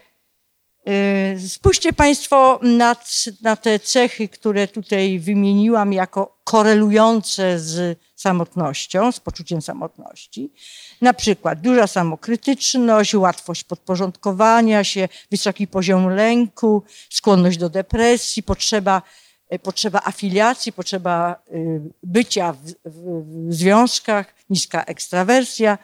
spójrzcie 1.48 1.92
Państwo 1.92 2.60
na, 2.62 2.96
na 3.42 3.56
te 3.56 3.78
cechy, 3.78 4.28
które 4.28 4.68
tutaj 4.68 5.18
wymieniłam 5.18 5.92
jako 5.92 6.40
korelujące 6.44 7.58
z 7.58 7.98
samotnością, 8.16 9.12
z 9.12 9.20
poczuciem 9.20 9.62
samotności. 9.62 10.52
Na 11.00 11.14
przykład 11.14 11.60
duża 11.60 11.86
samokrytyczność, 11.86 13.14
łatwość 13.14 13.64
podporządkowania 13.64 14.84
się, 14.84 15.08
wysoki 15.30 15.66
poziom 15.66 16.08
lęku, 16.08 16.82
skłonność 17.10 17.58
do 17.58 17.68
depresji, 17.68 18.42
potrzeba, 18.42 19.02
e, 19.48 19.58
potrzeba 19.58 20.00
afiliacji, 20.04 20.72
potrzeba 20.72 21.42
y, 21.54 21.80
bycia 22.02 22.52
w, 22.52 22.58
w, 22.84 23.48
w 23.48 23.54
związkach, 23.54 24.34
niska 24.50 24.84
ekstrawersja, 24.84 25.78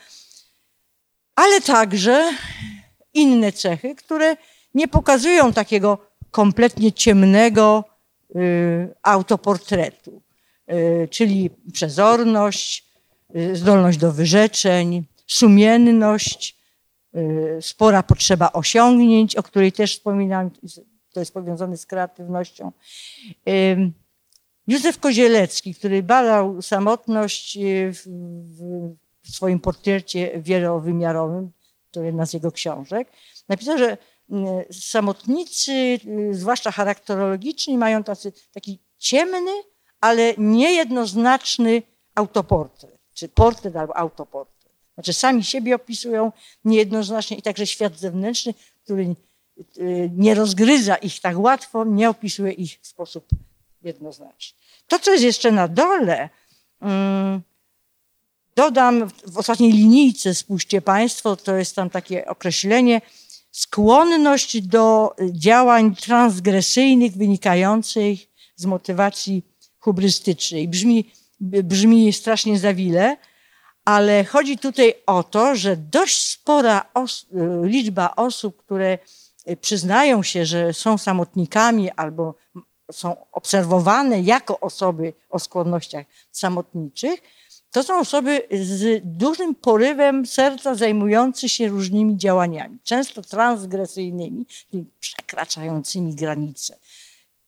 ale 1.35 1.61
także 1.61 2.33
inne 3.15 3.53
cechy, 3.53 3.95
które 3.95 4.37
nie 4.77 4.89
pokazują 4.89 5.53
takiego 5.53 5.99
kompletnie 6.31 6.93
ciemnego 6.93 7.85
y, 8.37 8.95
autoportretu, 9.03 10.23
y, 10.73 11.09
czyli 11.11 11.51
przezorność, 11.73 12.87
Y, 13.35 13.57
zdolność 13.57 13.99
do 13.99 14.13
wyrzeczeń, 14.13 15.05
sumienność, 15.27 16.57
y, 17.17 17.59
spora 17.61 18.03
potrzeba 18.03 18.53
osiągnięć, 18.53 19.37
o 19.37 19.43
której 19.43 19.73
też 19.73 19.97
wspominam, 19.97 20.51
to 21.13 21.21
jest 21.21 21.35
powiązane 21.35 21.77
z 21.77 21.87
kreatywnością. 21.87 22.73
Józef 24.67 24.99
Kozielecki, 24.99 25.75
który 25.75 26.03
badał 26.03 26.63
samotność 26.63 27.57
y, 27.57 27.93
w 29.25 29.31
swoim 29.31 29.61
portrecie 29.61 30.41
wielowymiarowym, 30.43 31.51
to 31.91 32.03
jedna 32.03 32.27
z 32.27 32.33
jego 32.33 32.53
książek, 32.53 33.13
napisał, 33.49 33.79
że 33.79 33.99
samotnicy, 34.73 36.01
zwłaszcza 36.31 36.71
charakterologiczni, 36.71 37.79
mają 37.79 38.05
tacy, 38.05 38.33
taki 38.53 38.79
ciemny, 38.99 39.53
ale 40.01 40.35
niejednoznaczny 40.39 41.83
autoportret 42.15 42.97
czy 43.17 43.29
portret 43.29 43.77
albo 43.77 43.97
autoportret. 43.97 44.73
Znaczy 44.95 45.13
sami 45.13 45.45
siebie 45.45 45.75
opisują 45.75 46.33
niejednoznacznie 46.65 47.37
i 47.37 47.43
także 47.43 47.67
świat 47.67 47.99
zewnętrzny, 47.99 48.55
który 48.85 49.15
y, 49.79 50.11
nie 50.17 50.35
rozgryza 50.35 50.97
ich 50.97 51.21
tak 51.21 51.39
łatwo, 51.39 51.85
nie 51.85 52.11
opisuje 52.11 52.53
ich 52.53 52.79
w 52.83 52.87
sposób 52.87 53.29
jednoznaczny. 53.83 54.59
To, 54.87 54.99
co 54.99 55.11
jest 55.13 55.25
jeszcze 55.25 55.51
na 55.51 55.69
dole, 55.69 56.29
mm, 56.81 57.43
dodam 58.57 59.09
w 59.27 59.39
ostatniej 59.39 59.73
linijce, 59.73 60.35
spójrzcie 60.35 60.83
Państwo, 60.83 61.37
to 61.37 61.57
jest 61.57 61.77
tam 61.77 61.91
takie 61.91 62.27
określenie, 62.27 63.01
skłonność 63.57 64.63
do 64.63 65.15
działań 65.33 65.97
transgresyjnych 65.97 67.13
wynikających 67.13 68.19
z 68.57 68.67
motywacji 68.67 69.43
hubrystycznej. 69.79 70.69
Brzmi 70.69 71.11
brzmi 71.41 72.13
strasznie 72.13 72.59
zawile, 72.59 73.17
ale 73.85 74.25
chodzi 74.25 74.59
tutaj 74.59 74.95
o 75.07 75.23
to, 75.23 75.57
że 75.57 75.77
dość 75.77 76.31
spora 76.31 76.91
os 76.95 77.27
liczba 77.63 78.15
osób, 78.17 78.57
które 78.57 78.99
y, 79.51 79.57
przyznają 79.57 80.23
się, 80.23 80.47
że 80.47 80.73
są 80.73 80.99
samotnikami 80.99 81.91
albo 81.91 82.35
są 82.93 83.17
obserwowane 83.33 84.21
jako 84.21 84.61
osoby 84.61 85.13
o 85.31 85.39
skłonnościach 85.39 86.07
samotniczych, 86.33 87.21
to 87.77 87.83
są 87.83 87.99
osoby 87.99 88.49
z 88.61 89.03
dużym 89.05 89.55
porywem 89.55 90.27
serca 90.27 90.75
zajmujące 90.75 91.49
się 91.49 91.69
różnymi 91.69 92.17
działaniami, 92.17 92.79
często 92.85 93.23
transgresyjnymi, 93.23 94.47
przekraczającymi 95.01 96.15
granice. 96.15 96.79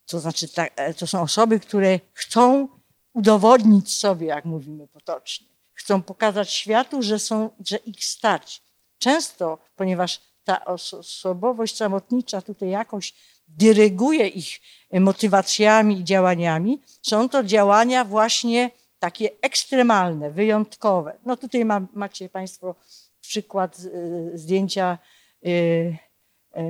To 0.07 0.21
znaczy, 0.21 0.49
e, 0.57 0.95
to 0.95 1.07
są 1.07 1.23
osoby, 1.23 1.61
które 1.61 2.01
chcą 2.13 2.69
udowodnić 3.13 3.93
sobie, 3.93 4.27
jak 4.27 4.45
mówimy 4.45 4.87
potocznie. 4.87 5.47
Chcą 5.75 6.03
pokazać 6.03 6.53
światu, 6.53 7.03
że, 7.03 7.19
są, 7.19 7.51
że 7.67 7.77
ich 7.77 8.05
stać. 8.05 8.63
Często, 8.99 9.59
ponieważ 9.77 10.21
ta 10.45 10.65
osobowość 10.65 11.77
samotnicza 11.77 12.43
tutaj 12.43 12.71
jakoś 12.71 13.15
dyryguje 13.49 14.27
ich 14.27 14.61
motywacjami 14.93 16.01
i 16.01 16.05
działaniami, 16.05 16.83
są 17.03 17.29
to 17.29 17.45
działania 17.45 18.05
właśnie 18.05 18.71
takie 18.99 19.31
ekstremalne, 19.43 20.31
wyjątkowe. 20.31 21.19
No 21.27 21.37
tutaj 21.37 21.65
ma, 21.65 21.81
macie 21.95 22.29
Państwo 22.29 22.75
przykład 23.21 23.79
y, 23.79 24.39
zdjęcia 24.39 24.99
y, 25.47 25.99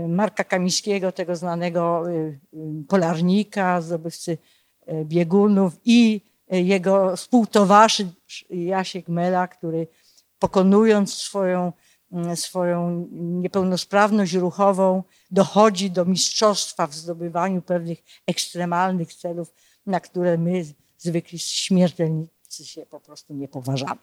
Marka 0.08 0.44
Kamińskiego, 0.44 1.12
tego 1.12 1.36
znanego 1.36 2.04
polarnika, 2.88 3.80
zdobywcy 3.80 4.38
biegunów 5.04 5.72
i 5.84 6.20
jego 6.50 7.16
współtowarzysz 7.16 8.44
Jasiek 8.50 9.08
Mela, 9.08 9.48
który 9.48 9.86
pokonując 10.38 11.14
swoją, 11.14 11.72
swoją 12.34 13.08
niepełnosprawność 13.12 14.32
ruchową, 14.34 15.02
dochodzi 15.30 15.90
do 15.90 16.04
mistrzostwa 16.04 16.86
w 16.86 16.94
zdobywaniu 16.94 17.62
pewnych 17.62 17.98
ekstremalnych 18.26 19.14
celów, 19.14 19.54
na 19.86 20.00
które 20.00 20.38
my, 20.38 20.64
zwykli 20.98 21.38
śmiertelnicy, 21.38 22.64
się 22.64 22.86
po 22.86 23.00
prostu 23.00 23.34
nie 23.34 23.48
poważamy. 23.48 24.00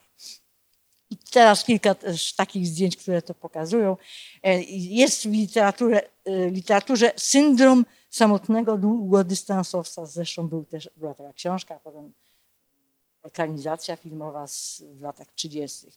I 1.10 1.18
teraz 1.18 1.64
kilka 1.64 1.96
takich 2.38 2.68
zdjęć, 2.68 2.98
które 2.98 3.22
to 3.22 3.34
pokazują. 3.34 3.98
E, 4.44 4.64
jest 4.64 5.28
w 5.28 5.32
literaturze, 5.32 6.02
e, 6.26 6.50
literaturze 6.50 7.12
syndrom 7.18 7.86
samotnego 8.10 8.78
długodystansowca. 8.78 10.06
Zresztą 10.06 10.48
był 10.48 10.66
też, 10.66 10.90
była 10.98 11.14
taka 11.14 11.34
książka, 11.34 11.80
potem 11.84 12.14
ekranizacja 13.24 13.96
filmowa 13.96 14.48
z, 14.48 14.84
w 14.94 15.02
latach 15.02 15.34
30. 15.34 15.88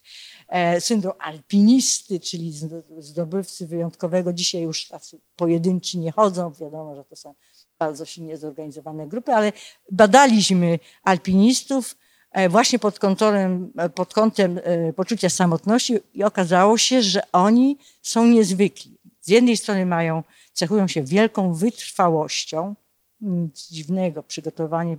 E, 0.49 0.81
syndrom 0.81 1.15
alpinisty, 1.19 2.21
czyli 2.21 2.53
zdobywcy 2.99 3.67
wyjątkowego. 3.67 4.33
Dzisiaj 4.33 4.63
już 4.63 4.89
tacy 4.89 5.21
pojedynczy 5.37 5.99
nie 5.99 6.13
chodzą. 6.13 6.53
Wiadomo, 6.53 6.95
że 6.95 7.05
to 7.05 7.17
są 7.17 7.35
bardzo 7.79 8.05
silnie 8.05 8.37
zorganizowane 8.37 9.09
grupy, 9.09 9.33
ale 9.33 9.53
badaliśmy 9.93 10.79
alpinistów 11.03 11.97
e, 12.33 12.49
właśnie 12.49 12.79
pod, 12.79 12.99
kątem, 12.99 13.73
e, 13.77 13.89
pod 13.91 14.15
kątem 14.15 14.61
e, 14.63 14.93
poczucia 14.93 15.31
samotności 15.31 15.99
i 16.15 16.25
okazało 16.25 16.79
się, 16.79 17.03
że 17.03 17.21
oni 17.33 17.79
są 18.03 18.27
niezwykli. 18.27 18.99
Z 19.21 19.29
jednej 19.29 19.57
strony 19.57 19.87
mają, 19.87 20.23
cechują 20.53 20.89
się 20.89 21.03
wielką 21.03 21.55
wytrwałością, 21.55 22.75
nic 23.21 23.69
dziwnego, 23.69 24.23
przygotowanie 24.23 24.97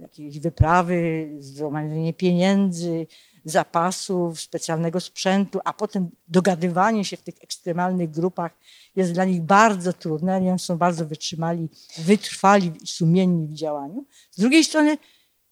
jakiejś 0.00 0.38
wyprawy, 0.38 1.28
zgromadzenie 1.38 2.12
pieniędzy, 2.12 3.06
zapasów, 3.50 4.40
specjalnego 4.40 5.00
sprzętu, 5.00 5.60
a 5.64 5.72
potem 5.72 6.10
dogadywanie 6.28 7.04
się 7.04 7.16
w 7.16 7.22
tych 7.22 7.34
ekstremalnych 7.42 8.10
grupach 8.10 8.52
jest 8.96 9.12
dla 9.12 9.24
nich 9.24 9.42
bardzo 9.42 9.92
trudne, 9.92 10.36
oni 10.36 10.58
są 10.58 10.78
bardzo 10.78 11.06
wytrzymali, 11.06 11.68
wytrwali 11.98 12.72
i 12.82 12.86
sumienni 12.86 13.46
w 13.46 13.54
działaniu. 13.54 14.04
Z 14.30 14.40
drugiej 14.40 14.64
strony 14.64 14.98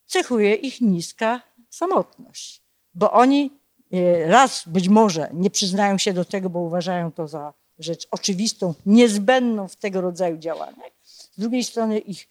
cechuje 0.05 0.55
ich 0.55 0.81
niska 0.81 1.41
samotność, 1.69 2.61
bo 2.93 3.11
oni 3.11 3.51
e, 3.93 4.27
raz 4.27 4.63
być 4.67 4.89
może 4.89 5.29
nie 5.33 5.49
przyznają 5.49 5.97
się 5.97 6.13
do 6.13 6.25
tego, 6.25 6.49
bo 6.49 6.59
uważają 6.59 7.11
to 7.11 7.27
za 7.27 7.53
rzecz 7.79 8.07
oczywistą, 8.11 8.73
niezbędną 8.85 9.67
w 9.67 9.75
tego 9.75 10.01
rodzaju 10.01 10.37
działaniach. 10.37 10.91
Z 11.03 11.39
drugiej 11.39 11.63
strony 11.63 11.99
ich 11.99 12.27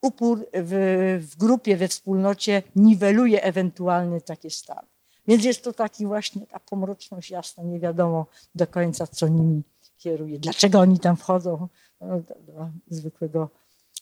upór 0.00 0.46
w, 0.52 1.18
w 1.30 1.36
grupie, 1.36 1.76
we 1.76 1.88
wspólnocie 1.88 2.62
niweluje 2.76 3.42
ewentualny 3.42 4.20
takie 4.20 4.50
stany. 4.50 4.89
Więc 5.30 5.44
jest 5.44 5.64
to 5.64 5.72
taki 5.72 6.06
właśnie 6.06 6.46
ta 6.46 6.60
pomroczność 6.60 7.30
jasna, 7.30 7.62
nie 7.62 7.80
wiadomo 7.80 8.26
do 8.54 8.66
końca, 8.66 9.06
co 9.06 9.28
nimi 9.28 9.62
kieruje, 9.98 10.38
dlaczego 10.38 10.80
oni 10.80 10.98
tam 10.98 11.16
wchodzą. 11.16 11.68
No, 12.00 12.20
dla 12.20 12.70
zwykłego 12.88 13.48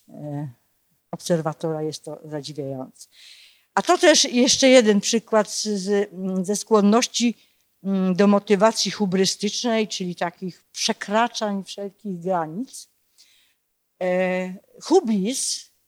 e, 0.09 0.49
obserwatora 1.11 1.81
jest 1.81 2.03
to 2.03 2.19
zadziwiające. 2.25 3.07
A 3.73 3.81
to 3.81 3.97
też 3.97 4.23
jeszcze 4.23 4.69
jeden 4.69 5.01
przykład 5.01 5.51
z, 5.51 6.09
ze 6.41 6.55
skłonności 6.55 7.37
mm, 7.83 8.15
do 8.15 8.27
motywacji 8.27 8.91
hubrystycznej, 8.91 9.87
czyli 9.87 10.15
takich 10.15 10.63
przekraczań 10.71 11.63
wszelkich 11.63 12.19
granic. 12.19 12.89
E, 14.01 14.53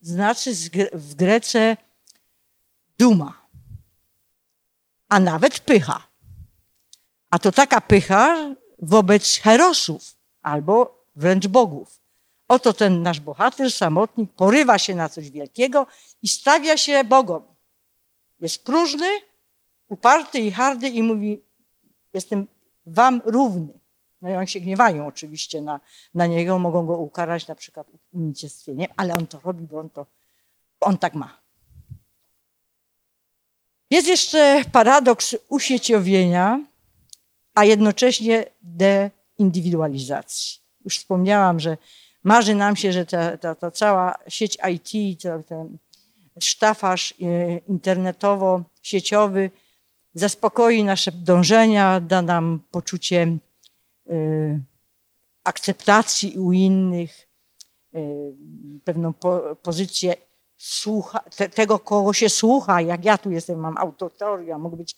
znaczy 0.01 0.51
w 0.93 1.15
Grece 1.15 1.77
duma, 2.97 3.40
a 5.11 5.19
nawet 5.19 5.59
pycha. 5.59 6.07
A 7.29 7.39
to 7.39 7.51
taka 7.51 7.81
pycha 7.81 8.55
wobec 8.79 9.37
herosów 9.43 10.15
albo 10.41 11.05
wręcz 11.15 11.47
bogów. 11.47 12.01
Oto 12.47 12.73
ten 12.73 13.03
nasz 13.03 13.19
bohater, 13.19 13.71
samotnik, 13.71 14.31
porywa 14.31 14.77
się 14.79 14.95
na 14.95 15.09
coś 15.09 15.31
wielkiego 15.31 15.87
i 16.21 16.27
stawia 16.27 16.77
się 16.77 17.03
Bogom. 17.03 17.43
Jest 18.39 18.65
próżny, 18.65 19.07
uparty 19.89 20.39
i 20.39 20.51
hardy 20.51 20.89
i 20.89 21.03
mówi, 21.03 21.41
jestem 22.13 22.47
wam 22.85 23.21
równy. 23.25 23.73
No 24.21 24.29
i 24.29 24.33
oni 24.33 24.47
się 24.47 24.59
gniewają 24.59 25.07
oczywiście 25.07 25.61
na, 25.61 25.79
na 26.13 26.25
niego, 26.27 26.59
mogą 26.59 26.85
go 26.85 26.97
ukarać 26.97 27.47
na 27.47 27.55
przykład 27.55 27.87
unicestwieniem, 28.13 28.91
ale 28.97 29.13
on 29.13 29.27
to 29.27 29.39
robi, 29.43 29.63
bo 29.63 29.79
on, 29.79 29.89
to, 29.89 30.05
on 30.79 30.97
tak 30.97 31.13
ma. 31.13 31.40
Jest 33.91 34.07
jeszcze 34.07 34.63
paradoks 34.71 35.35
usieciowienia, 35.49 36.65
a 37.55 37.65
jednocześnie 37.65 38.45
deindywidualizacji. 38.61 40.59
Już 40.85 40.97
wspomniałam, 40.97 41.59
że 41.59 41.77
marzy 42.23 42.55
nam 42.55 42.75
się, 42.75 42.91
że 42.91 43.05
ta, 43.05 43.37
ta, 43.37 43.55
ta 43.55 43.71
cała 43.71 44.15
sieć 44.27 44.57
IT, 44.73 45.21
ten 45.47 45.77
e, 47.21 47.57
internetowo-sieciowy 47.57 49.49
zaspokoi 50.13 50.83
nasze 50.83 51.11
dążenia, 51.11 51.99
da 51.99 52.21
nam 52.21 52.59
poczucie 52.71 53.37
Y, 54.11 54.59
akceptacji 55.43 56.39
u 56.39 56.51
innych, 56.51 57.27
y, 57.95 58.33
pewną 58.83 59.13
po, 59.13 59.55
pozycję 59.63 60.15
słucha, 60.61 61.19
te, 61.19 61.49
tego, 61.49 61.79
kogo 61.79 62.13
się 62.13 62.29
słucha. 62.29 62.81
Jak 62.81 63.05
ja 63.05 63.17
tu 63.17 63.31
jestem, 63.31 63.59
mam 63.59 63.77
autotoria, 63.77 64.57
mogę 64.57 64.77
być 64.77 64.95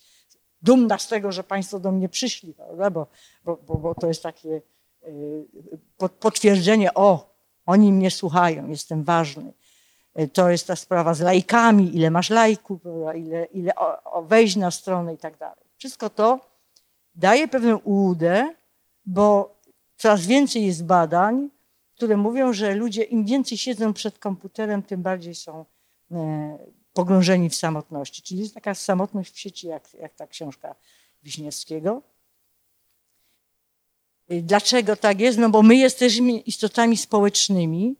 dumna 0.62 0.97
z 0.97 1.08
tego, 1.08 1.32
że 1.32 1.43
Państwo 1.43 1.80
do 1.80 1.91
mnie 1.91 2.10
przyszli, 2.10 2.54
prawda? 2.54 2.89
Bo, 2.89 3.08
bo, 3.45 3.58
bo, 3.67 3.76
bo 3.78 3.95
to 3.95 4.08
jest 4.08 4.23
takie 4.23 4.62
y, 5.08 5.45
potwierdzenie, 6.19 6.93
o, 6.93 7.36
oni 7.65 7.93
mnie 7.93 8.12
słuchają, 8.12 8.67
jestem 8.67 9.04
ważny. 9.04 9.54
To 10.34 10.49
jest 10.49 10.67
ta 10.67 10.76
sprawa 10.76 11.13
z 11.13 11.19
lajkami, 11.19 11.95
ile 11.95 12.12
masz 12.12 12.30
lajków, 12.30 12.82
ile, 13.15 13.45
ile 13.45 13.76
o, 13.76 14.04
o 14.04 14.23
wejść 14.23 14.56
na 14.56 14.71
stronę 14.71 15.13
i 15.13 15.17
tak 15.17 15.38
dalej. 15.38 15.65
Wszystko 15.78 16.10
to 16.10 16.39
daje 17.15 17.47
pewną 17.47 17.78
ułudę, 17.78 18.54
bo 19.06 19.56
coraz 19.97 20.26
więcej 20.26 20.65
jest 20.65 20.86
badań, 20.86 21.49
które 21.95 22.17
mówią, 22.17 22.53
że 22.53 22.75
ludzie 22.75 23.03
im 23.03 23.25
więcej 23.25 23.58
siedzą 23.58 23.93
przed 23.93 24.19
komputerem, 24.19 24.84
tym 24.84 25.01
bardziej 25.01 25.36
są 25.36 25.65
e, 26.12 26.58
pogrążeni 26.93 27.49
w 27.49 27.56
samotności. 27.56 28.21
Czyli 28.21 28.39
jest 28.39 28.53
taka 28.53 28.75
samotność 28.75 29.34
w 29.34 29.39
sieci, 29.39 29.67
jak, 29.67 29.93
jak 29.93 30.15
ta 30.15 30.27
książka 30.27 30.75
Wiśniewskiego. 31.23 32.01
Dlaczego 34.29 34.95
tak 34.95 35.19
jest? 35.19 35.38
No 35.38 35.49
bo 35.49 35.62
my 35.63 35.75
jesteśmy 35.75 36.32
istotami 36.32 36.97
społecznymi, 36.97 37.95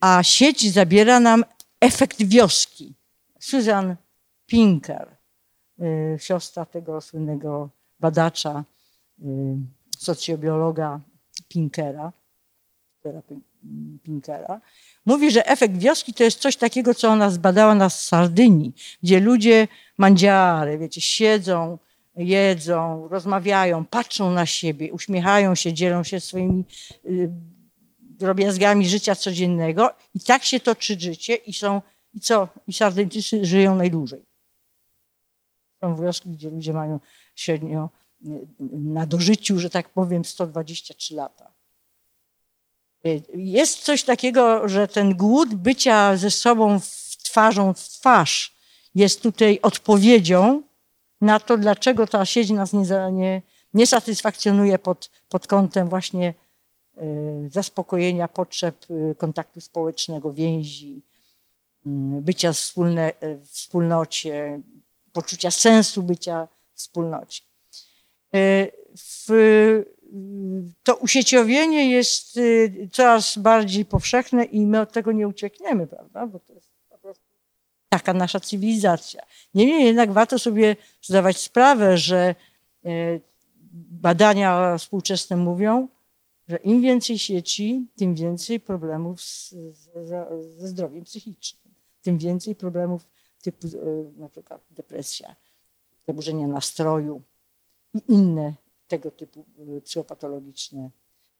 a 0.00 0.22
sieć 0.22 0.72
zabiera 0.72 1.20
nam 1.20 1.44
efekt 1.80 2.22
wioski. 2.22 2.94
Susan 3.40 3.96
Pinker, 4.46 5.16
e, 5.80 6.18
siostra 6.18 6.66
tego 6.66 7.00
słynnego 7.00 7.70
badacza 8.00 8.64
e, 9.22 9.24
socjobiologa 9.98 11.00
Pinkera, 11.48 12.12
Pinkera, 14.02 14.60
mówi, 15.06 15.30
że 15.30 15.46
efekt 15.46 15.76
wioski 15.76 16.14
to 16.14 16.24
jest 16.24 16.38
coś 16.38 16.56
takiego, 16.56 16.94
co 16.94 17.08
ona 17.08 17.30
zbadała 17.30 17.74
na 17.74 17.90
Sardynii, 17.90 18.72
gdzie 19.02 19.20
ludzie 19.20 19.68
mandziary, 19.98 20.78
wiecie, 20.78 21.00
siedzą, 21.00 21.78
jedzą, 22.16 23.08
rozmawiają, 23.08 23.84
patrzą 23.84 24.30
na 24.30 24.46
siebie, 24.46 24.92
uśmiechają 24.92 25.54
się, 25.54 25.72
dzielą 25.72 26.04
się 26.04 26.20
swoimi 26.20 26.64
y, 27.06 27.30
drobiazgami 28.00 28.88
życia 28.88 29.14
codziennego 29.14 29.90
i 30.14 30.20
tak 30.20 30.44
się 30.44 30.60
toczy 30.60 31.00
życie 31.00 31.34
i 31.34 31.52
są, 31.52 31.82
i 32.14 32.20
co, 32.20 32.48
i 32.66 32.72
Sardyńczycy 32.72 33.44
żyją 33.44 33.76
najdłużej. 33.76 34.22
Są 35.80 36.02
wioski, 36.02 36.30
gdzie 36.30 36.50
ludzie 36.50 36.72
mają 36.72 37.00
średnio 37.34 37.90
na 38.70 39.06
dożyciu, 39.06 39.58
że 39.58 39.70
tak 39.70 39.88
powiem, 39.88 40.24
123 40.24 41.14
lata. 41.14 41.53
Jest 43.34 43.78
coś 43.78 44.02
takiego, 44.02 44.68
że 44.68 44.88
ten 44.88 45.16
głód 45.16 45.54
bycia 45.54 46.16
ze 46.16 46.30
sobą 46.30 46.80
w 46.80 47.16
twarzą 47.22 47.74
w 47.74 47.88
twarz 47.88 48.54
jest 48.94 49.22
tutaj 49.22 49.58
odpowiedzią 49.62 50.62
na 51.20 51.40
to, 51.40 51.56
dlaczego 51.58 52.06
ta 52.06 52.24
sieć 52.24 52.50
nas 52.50 52.72
nie, 52.72 53.12
nie, 53.12 53.42
nie 53.74 53.86
satysfakcjonuje 53.86 54.78
pod, 54.78 55.10
pod 55.28 55.46
kątem 55.46 55.88
właśnie 55.88 56.34
zaspokojenia 57.50 58.28
potrzeb 58.28 58.86
kontaktu 59.18 59.60
społecznego, 59.60 60.32
więzi, 60.32 61.02
bycia 62.20 62.52
wspólne, 62.52 63.12
w 63.22 63.48
wspólnocie, 63.48 64.60
poczucia 65.12 65.50
sensu 65.50 66.02
bycia 66.02 66.48
w 66.74 66.78
wspólnocie. 66.78 67.42
W 68.96 69.28
to 70.82 70.96
usieciowienie 70.96 71.90
jest 71.90 72.36
y, 72.36 72.88
coraz 72.92 73.38
bardziej 73.38 73.84
powszechne 73.84 74.44
i 74.44 74.66
my 74.66 74.80
od 74.80 74.92
tego 74.92 75.12
nie 75.12 75.28
uciekniemy, 75.28 75.86
prawda? 75.86 76.26
Bo 76.26 76.38
to 76.38 76.52
jest 76.52 76.68
po 76.90 76.98
prostu 76.98 77.24
taka 77.88 78.14
nasza 78.14 78.40
cywilizacja. 78.40 79.22
Niemniej 79.54 79.84
jednak 79.84 80.12
warto 80.12 80.38
sobie 80.38 80.76
zdawać 81.02 81.38
sprawę, 81.38 81.98
że 81.98 82.34
y, 82.86 83.20
badania 83.90 84.78
współczesne 84.78 85.36
mówią, 85.36 85.88
że 86.48 86.56
im 86.56 86.82
więcej 86.82 87.18
sieci, 87.18 87.86
tym 87.96 88.14
więcej 88.14 88.60
problemów 88.60 89.20
ze 90.56 90.68
zdrowiem 90.68 91.04
psychicznym, 91.04 91.74
tym 92.02 92.18
więcej 92.18 92.54
problemów 92.54 93.06
typu 93.42 93.66
y, 93.66 93.70
na 94.16 94.28
przykład 94.28 94.60
depresja, 94.70 95.36
zaburzenia 96.06 96.46
nastroju 96.46 97.22
i 97.94 98.02
inne 98.08 98.54
tego 98.88 99.10
typu 99.10 99.44
y, 99.76 99.80
psychopatologiczne 99.80 100.90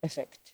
efekty. 0.03 0.53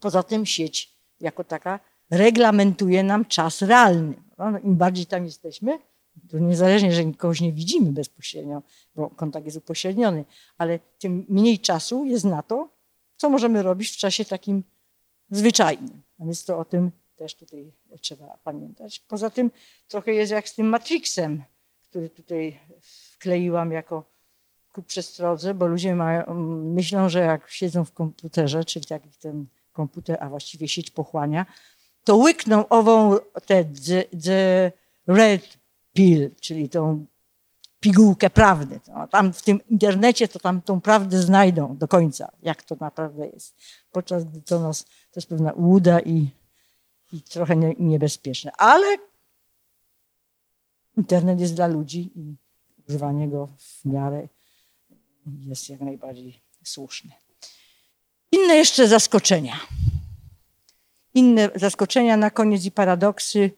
Poza 0.00 0.22
tym 0.22 0.46
sieć 0.46 0.96
jako 1.20 1.44
taka 1.44 1.80
reglamentuje 2.10 3.02
nam 3.02 3.24
czas 3.24 3.62
realny. 3.62 4.14
No, 4.38 4.58
Im 4.58 4.76
bardziej 4.76 5.06
tam 5.06 5.24
jesteśmy, 5.24 5.78
to 6.30 6.38
niezależnie, 6.38 6.92
że 6.92 7.04
kogoś 7.04 7.40
nie 7.40 7.52
widzimy 7.52 7.92
bezpośrednio, 7.92 8.62
bo 8.94 9.10
kontakt 9.10 9.46
jest 9.46 9.58
upośredniony, 9.58 10.24
ale 10.58 10.78
tym 10.98 11.26
mniej 11.28 11.58
czasu 11.58 12.04
jest 12.04 12.24
na 12.24 12.42
to, 12.42 12.68
co 13.16 13.30
możemy 13.30 13.62
robić 13.62 13.90
w 13.90 13.96
czasie 13.96 14.24
takim 14.24 14.64
zwyczajnym. 15.30 16.02
A 16.18 16.24
więc 16.24 16.44
to 16.44 16.58
o 16.58 16.64
tym 16.64 16.90
też 17.16 17.34
tutaj 17.34 17.72
trzeba 18.00 18.38
pamiętać. 18.44 19.00
Poza 19.00 19.30
tym 19.30 19.50
trochę 19.88 20.12
jest 20.12 20.32
jak 20.32 20.48
z 20.48 20.54
tym 20.54 20.66
Matrixem, 20.66 21.42
który 21.82 22.10
tutaj 22.10 22.60
wkleiłam 22.80 23.72
jako 23.72 24.11
ku 24.72 24.82
przestrodze, 24.82 25.54
bo 25.54 25.66
ludzie 25.66 25.94
mają, 25.94 26.34
myślą, 26.74 27.08
że 27.08 27.18
jak 27.18 27.50
siedzą 27.50 27.84
w 27.84 27.92
komputerze, 27.92 28.64
czyli 28.64 28.86
tak 28.86 29.02
ten 29.20 29.46
komputer, 29.72 30.16
a 30.20 30.28
właściwie 30.28 30.68
sieć 30.68 30.90
pochłania, 30.90 31.46
to 32.04 32.16
łykną 32.16 32.68
ową 32.68 33.16
tę 33.46 33.64
red 35.06 35.58
pill, 35.92 36.30
czyli 36.40 36.68
tą 36.68 37.06
pigułkę 37.80 38.30
prawdy. 38.30 38.80
No, 38.88 39.08
tam 39.08 39.32
w 39.32 39.42
tym 39.42 39.60
internecie 39.70 40.28
to 40.28 40.38
tam 40.38 40.62
tą 40.62 40.80
prawdę 40.80 41.22
znajdą 41.22 41.76
do 41.76 41.88
końca, 41.88 42.30
jak 42.42 42.62
to 42.62 42.76
naprawdę 42.80 43.26
jest. 43.26 43.56
Podczas 43.92 44.24
gdy 44.24 44.42
to 44.42 44.60
nas 44.60 44.84
to 44.84 45.16
jest 45.16 45.28
pewna 45.28 45.52
łuda 45.56 46.00
i, 46.00 46.30
i 47.12 47.22
trochę 47.22 47.56
nie, 47.56 47.74
niebezpieczne. 47.78 48.52
Ale 48.58 48.96
internet 50.96 51.40
jest 51.40 51.54
dla 51.54 51.66
ludzi 51.66 52.10
i 52.14 52.36
używanie 52.88 53.28
go 53.28 53.48
w 53.58 53.84
miarę 53.84 54.28
jest 55.26 55.68
jak 55.68 55.80
najbardziej 55.80 56.40
słuszny. 56.64 57.10
Inne 58.32 58.56
jeszcze 58.56 58.88
zaskoczenia. 58.88 59.60
Inne 61.14 61.50
zaskoczenia 61.54 62.16
na 62.16 62.30
koniec 62.30 62.64
i 62.64 62.70
paradoksy 62.70 63.50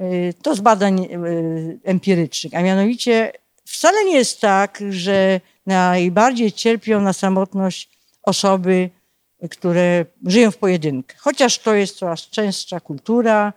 y, 0.00 0.34
to 0.42 0.54
z 0.54 0.60
badań 0.60 1.04
y, 1.04 1.80
empirycznych, 1.84 2.54
a 2.54 2.62
mianowicie 2.62 3.32
wcale 3.64 4.04
nie 4.04 4.16
jest 4.16 4.40
tak, 4.40 4.82
że 4.90 5.40
najbardziej 5.66 6.52
cierpią 6.52 7.00
na 7.00 7.12
samotność 7.12 7.98
osoby, 8.22 8.90
które 9.50 10.06
żyją 10.26 10.50
w 10.50 10.56
pojedynkę. 10.56 11.16
Chociaż 11.18 11.58
to 11.58 11.74
jest 11.74 11.96
coraz 11.96 12.20
częstsza 12.20 12.80
kultura, 12.80 13.52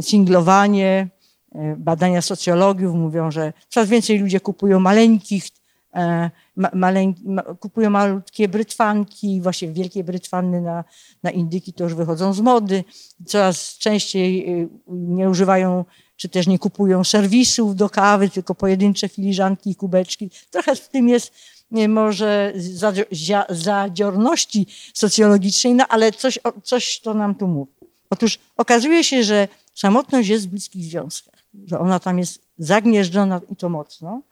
singlowanie, 0.00 1.08
y, 1.54 1.58
badania 1.76 2.22
socjologów 2.22 2.94
mówią, 2.94 3.30
że 3.30 3.52
coraz 3.68 3.88
więcej 3.88 4.18
ludzie 4.18 4.40
kupują 4.40 4.80
maleńkich 4.80 5.44
E, 5.98 6.30
maleńki, 6.74 7.22
kupują 7.60 7.90
malutkie 7.90 8.48
brytwanki, 8.48 9.40
właśnie 9.40 9.68
wielkie 9.68 10.04
brytwanny 10.04 10.60
na, 10.60 10.84
na 11.22 11.30
indyki 11.30 11.72
to 11.72 11.84
już 11.84 11.94
wychodzą 11.94 12.32
z 12.32 12.40
mody. 12.40 12.84
Coraz 13.26 13.78
częściej 13.78 14.60
y, 14.62 14.68
nie 14.88 15.28
używają 15.30 15.84
czy 16.16 16.28
też 16.28 16.46
nie 16.46 16.58
kupują 16.58 17.04
serwisów 17.04 17.76
do 17.76 17.90
kawy, 17.90 18.30
tylko 18.30 18.54
pojedyncze 18.54 19.08
filiżanki 19.08 19.70
i 19.70 19.74
kubeczki. 19.74 20.30
Trochę 20.50 20.76
w 20.76 20.88
tym 20.88 21.08
jest 21.08 21.32
może 21.88 22.52
zadziorności 23.50 24.66
socjologicznej, 24.94 25.74
no 25.74 25.84
ale 25.88 26.12
coś, 26.12 26.38
coś 26.62 27.00
to 27.00 27.14
nam 27.14 27.34
tu 27.34 27.48
mówi. 27.48 27.72
Otóż 28.10 28.38
okazuje 28.56 29.04
się, 29.04 29.24
że 29.24 29.48
samotność 29.74 30.28
jest 30.28 30.46
w 30.46 30.50
bliskich 30.50 30.84
związkach, 30.84 31.44
że 31.66 31.78
ona 31.78 32.00
tam 32.00 32.18
jest 32.18 32.42
zagnieżdżona 32.58 33.40
i 33.50 33.56
to 33.56 33.68
mocno. 33.68 34.22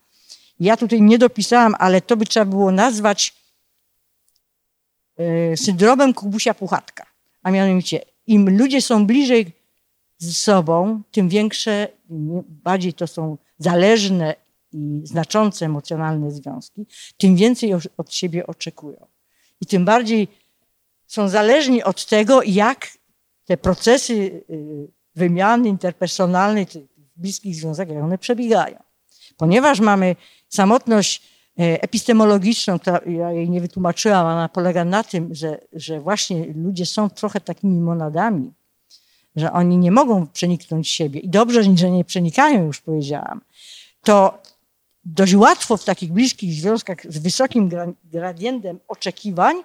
Ja 0.60 0.76
tutaj 0.76 1.02
nie 1.02 1.18
dopisałam, 1.18 1.74
ale 1.78 2.00
to 2.00 2.16
by 2.16 2.26
trzeba 2.26 2.46
było 2.46 2.72
nazwać 2.72 3.34
e, 5.16 5.56
syndromem 5.56 6.14
Kubusia 6.14 6.54
Puchatka. 6.54 7.06
A 7.42 7.50
mianowicie, 7.50 8.00
im 8.26 8.58
ludzie 8.58 8.82
są 8.82 9.06
bliżej 9.06 9.52
ze 10.18 10.32
sobą, 10.32 11.02
tym 11.10 11.28
większe, 11.28 11.88
bardziej 12.64 12.94
to 12.94 13.06
są 13.06 13.38
zależne 13.58 14.34
i 14.72 15.00
znaczące 15.04 15.66
emocjonalne 15.66 16.30
związki, 16.30 16.86
tym 17.16 17.36
więcej 17.36 17.72
od 17.96 18.14
siebie 18.14 18.46
oczekują. 18.46 19.06
I 19.60 19.66
tym 19.66 19.84
bardziej 19.84 20.28
są 21.06 21.28
zależni 21.28 21.82
od 21.82 22.06
tego, 22.06 22.42
jak 22.42 22.88
te 23.44 23.56
procesy 23.56 24.14
y, 24.14 24.88
wymiany 25.14 25.68
interpersonalnej 25.68 26.66
bliskich 27.16 27.56
związkach, 27.56 27.88
jak 27.88 28.04
one 28.04 28.18
przebiegają. 28.18 28.85
Ponieważ 29.36 29.80
mamy 29.80 30.16
samotność 30.48 31.22
e, 31.58 31.82
epistemologiczną, 31.82 32.78
która 32.78 33.00
ja 33.06 33.32
jej 33.32 33.50
nie 33.50 33.60
wytłumaczyłam, 33.60 34.26
ona 34.26 34.48
polega 34.48 34.84
na 34.84 35.04
tym, 35.04 35.34
że, 35.34 35.60
że 35.72 36.00
właśnie 36.00 36.46
ludzie 36.54 36.86
są 36.86 37.10
trochę 37.10 37.40
takimi 37.40 37.80
monadami, 37.80 38.52
że 39.36 39.52
oni 39.52 39.78
nie 39.78 39.90
mogą 39.90 40.26
przeniknąć 40.26 40.88
siebie 40.88 41.20
i 41.20 41.28
dobrze, 41.28 41.62
że 41.76 41.90
nie 41.90 42.04
przenikają, 42.04 42.66
już 42.66 42.80
powiedziałam, 42.80 43.40
to 44.02 44.38
dość 45.04 45.34
łatwo 45.34 45.76
w 45.76 45.84
takich 45.84 46.12
bliskich 46.12 46.52
związkach 46.52 46.98
z 47.08 47.18
wysokim 47.18 47.70
gradientem 48.04 48.80
oczekiwań 48.88 49.56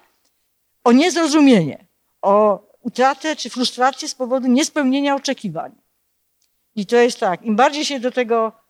o 0.84 0.92
niezrozumienie, 0.92 1.86
o 2.22 2.64
utratę 2.82 3.36
czy 3.36 3.50
frustrację 3.50 4.08
z 4.08 4.16
powodu 4.16 4.48
niespełnienia 4.48 5.16
oczekiwań. 5.16 5.72
I 6.76 6.86
to 6.86 6.96
jest 6.96 7.20
tak, 7.20 7.44
im 7.44 7.56
bardziej 7.56 7.86
się 7.86 8.00
do 8.00 8.12
tego 8.12 8.61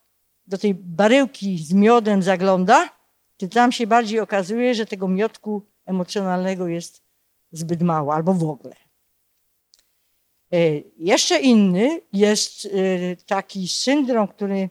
do 0.51 0.57
tej 0.57 0.73
baryłki 0.73 1.57
z 1.57 1.73
miodem 1.73 2.23
zagląda, 2.23 2.89
to 3.37 3.47
tam 3.47 3.71
się 3.71 3.87
bardziej 3.87 4.19
okazuje, 4.19 4.75
że 4.75 4.85
tego 4.85 5.07
miodku 5.07 5.65
emocjonalnego 5.85 6.67
jest 6.67 7.01
zbyt 7.51 7.81
mało 7.81 8.13
albo 8.13 8.33
w 8.33 8.43
ogóle. 8.43 8.75
E, 10.53 10.57
jeszcze 10.97 11.39
inny 11.39 12.01
jest 12.13 12.65
e, 12.65 12.69
taki 13.15 13.67
syndrom, 13.67 14.27
który 14.27 14.69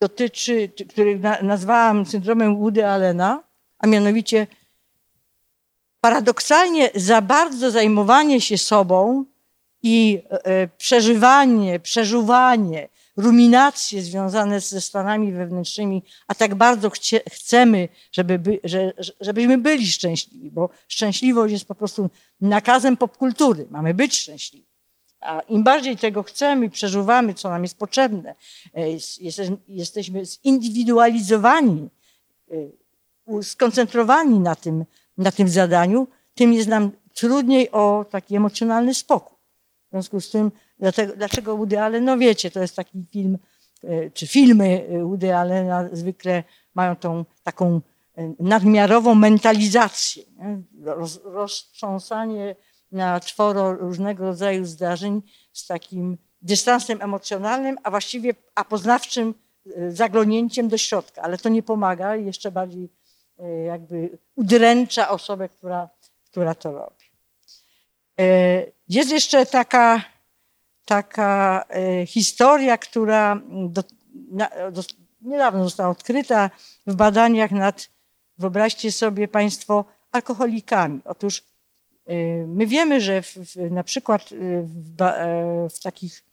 dotyczy, 0.00 0.72
który 0.88 1.20
nazwałam 1.42 2.06
syndromem 2.06 2.56
Woody 2.56 2.86
Allena, 2.86 3.42
a 3.78 3.86
mianowicie 3.86 4.46
paradoksalnie 6.00 6.90
za 6.94 7.22
bardzo 7.22 7.70
zajmowanie 7.70 8.40
się 8.40 8.58
sobą 8.58 9.24
i 9.82 10.22
e, 10.30 10.68
przeżywanie, 10.68 11.80
przeżuwanie, 11.80 12.88
ruminacje 13.16 14.02
związane 14.02 14.60
ze 14.60 14.80
stanami 14.80 15.32
wewnętrznymi, 15.32 16.02
a 16.26 16.34
tak 16.34 16.54
bardzo 16.54 16.90
chcie, 16.90 17.20
chcemy, 17.32 17.88
żeby 18.12 18.38
by, 18.38 18.60
że, 18.64 18.92
żebyśmy 19.20 19.58
byli 19.58 19.86
szczęśliwi, 19.86 20.50
bo 20.50 20.68
szczęśliwość 20.88 21.52
jest 21.52 21.64
po 21.64 21.74
prostu 21.74 22.10
nakazem 22.40 22.96
popkultury. 22.96 23.66
Mamy 23.70 23.94
być 23.94 24.18
szczęśliwi. 24.18 24.66
A 25.20 25.40
im 25.40 25.64
bardziej 25.64 25.96
tego 25.96 26.22
chcemy, 26.22 26.70
przeżuwamy, 26.70 27.34
co 27.34 27.48
nam 27.48 27.62
jest 27.62 27.78
potrzebne, 27.78 28.34
e, 28.74 28.80
jesteśmy 29.68 30.24
zindywidualizowani, 30.26 31.88
e, 32.50 33.42
skoncentrowani 33.42 34.40
na 34.40 34.54
tym, 34.54 34.84
na 35.18 35.32
tym 35.32 35.48
zadaniu, 35.48 36.08
tym 36.34 36.52
jest 36.52 36.68
nam 36.68 36.90
trudniej 37.14 37.70
o 37.70 38.06
taki 38.10 38.36
emocjonalny 38.36 38.94
spokój. 38.94 39.36
W 39.86 39.90
związku 39.90 40.20
z 40.20 40.30
tym 40.30 40.50
Dlatego, 40.78 41.16
dlaczego 41.16 41.56
Woody 41.56 41.80
Allen? 41.80 42.04
No 42.04 42.18
wiecie, 42.18 42.50
to 42.50 42.60
jest 42.60 42.76
taki 42.76 43.04
film, 43.12 43.38
e, 43.84 44.10
czy 44.10 44.26
filmy 44.26 44.86
e, 44.88 45.04
Woody 45.04 45.34
Allena 45.34 45.88
zwykle 45.92 46.44
mają 46.74 46.96
tą 46.96 47.24
taką 47.42 47.80
e, 48.16 48.34
nadmiarową 48.40 49.14
mentalizację, 49.14 50.22
roz, 50.84 51.20
roztrząsanie 51.24 52.56
na 52.92 53.20
czworo 53.20 53.74
różnego 53.74 54.24
rodzaju 54.24 54.64
zdarzeń 54.64 55.22
z 55.52 55.66
takim 55.66 56.18
dystansem 56.42 57.02
emocjonalnym, 57.02 57.78
a 57.82 57.90
właściwie 57.90 58.34
a 58.54 58.64
poznawczym 58.64 59.34
zaglądnięciem 59.88 60.68
do 60.68 60.78
środka, 60.78 61.22
ale 61.22 61.38
to 61.38 61.48
nie 61.48 61.62
pomaga 61.62 62.16
i 62.16 62.26
jeszcze 62.26 62.50
bardziej 62.50 62.88
jakby 63.66 64.18
udręcza 64.34 65.08
osobę, 65.08 65.48
która, 65.48 65.88
która 66.24 66.54
to 66.54 66.72
robi. 66.72 67.04
Jest 68.88 69.10
jeszcze 69.10 69.46
taka, 69.46 70.04
taka 70.86 71.64
historia, 72.06 72.78
która 72.78 73.40
do, 73.68 73.82
do, 74.72 74.82
niedawno 75.20 75.64
została 75.64 75.90
odkryta 75.90 76.50
w 76.86 76.94
badaniach 76.94 77.50
nad, 77.50 77.90
wyobraźcie 78.38 78.92
sobie 78.92 79.28
Państwo, 79.28 79.84
alkoholikami. 80.12 81.00
Otóż 81.04 81.42
my 82.46 82.66
wiemy, 82.66 83.00
że 83.00 83.22
w, 83.22 83.34
w, 83.34 83.70
na 83.70 83.84
przykład 83.84 84.22
w, 84.62 84.96
w 85.70 85.80
takich 85.82 86.24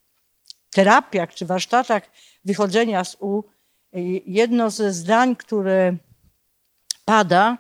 terapiach 0.70 1.34
czy 1.34 1.46
warsztatach 1.46 2.04
wychodzenia 2.46 3.04
z 3.04 3.18
U, 3.20 3.44
jedno 4.26 4.70
ze 4.70 4.94
zdań, 4.94 5.36
które 5.36 5.98
pada, 7.06 7.58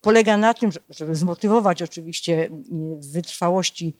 polega 0.00 0.36
na 0.36 0.54
tym, 0.54 0.70
żeby 0.90 1.14
zmotywować 1.14 1.82
oczywiście 1.82 2.50
wytrwałości 3.12 3.96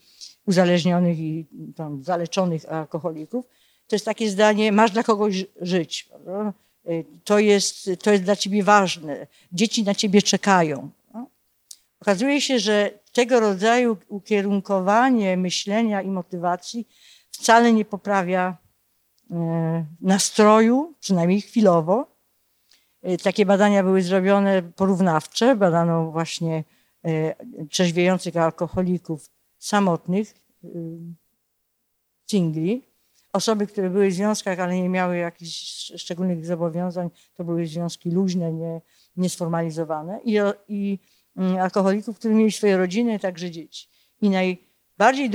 uzależnionych 0.46 1.18
i 1.18 1.46
tam 1.76 2.04
zaleczonych 2.04 2.72
alkoholików, 2.72 3.46
to 3.86 3.96
jest 3.96 4.04
takie 4.04 4.30
zdanie, 4.30 4.72
masz 4.72 4.90
dla 4.90 5.02
kogoś 5.02 5.44
żyć. 5.60 6.08
Y, 6.88 7.04
to 7.24 7.38
jest, 7.38 7.90
to 8.02 8.10
jest 8.10 8.24
dla 8.24 8.36
ciebie 8.36 8.64
ważne. 8.64 9.26
Dzieci 9.52 9.84
na 9.84 9.94
ciebie 9.94 10.22
czekają. 10.22 10.90
Okazuje 12.00 12.40
się, 12.40 12.58
że 12.58 12.90
tego 13.12 13.40
rodzaju 13.40 13.96
ukierunkowanie 14.08 15.36
myślenia 15.36 16.02
i 16.02 16.08
motywacji 16.08 16.88
wcale 17.30 17.72
nie 17.72 17.84
poprawia 17.84 18.56
e, 19.30 19.86
nastroju, 20.00 20.94
przynajmniej 21.00 21.40
chwilowo. 21.40 22.06
E, 23.02 23.16
takie 23.16 23.46
badania 23.46 23.82
były 23.82 24.02
zrobione 24.02 24.62
porównawcze. 24.62 25.56
Badano 25.56 26.10
właśnie 26.10 26.64
trzeźwiejących 27.70 28.36
alkoholików 28.36 29.30
samotnych, 29.66 30.34
singli. 32.26 32.82
Osoby, 33.32 33.66
które 33.66 33.90
były 33.90 34.08
w 34.08 34.14
związkach, 34.14 34.60
ale 34.60 34.80
nie 34.80 34.88
miały 34.88 35.16
jakichś 35.16 35.92
szczególnych 35.96 36.46
zobowiązań, 36.46 37.10
to 37.34 37.44
były 37.44 37.66
związki 37.66 38.10
luźne, 38.10 38.52
nie, 38.52 38.80
niesformalizowane. 39.16 40.20
I, 40.24 40.38
i 40.68 40.98
mm, 41.36 41.56
alkoholików, 41.56 42.18
którzy 42.18 42.34
mieli 42.34 42.52
swoje 42.52 42.76
rodziny, 42.76 43.18
także 43.18 43.50
dzieci. 43.50 43.88
I 44.20 44.30
najbardziej 44.30 45.30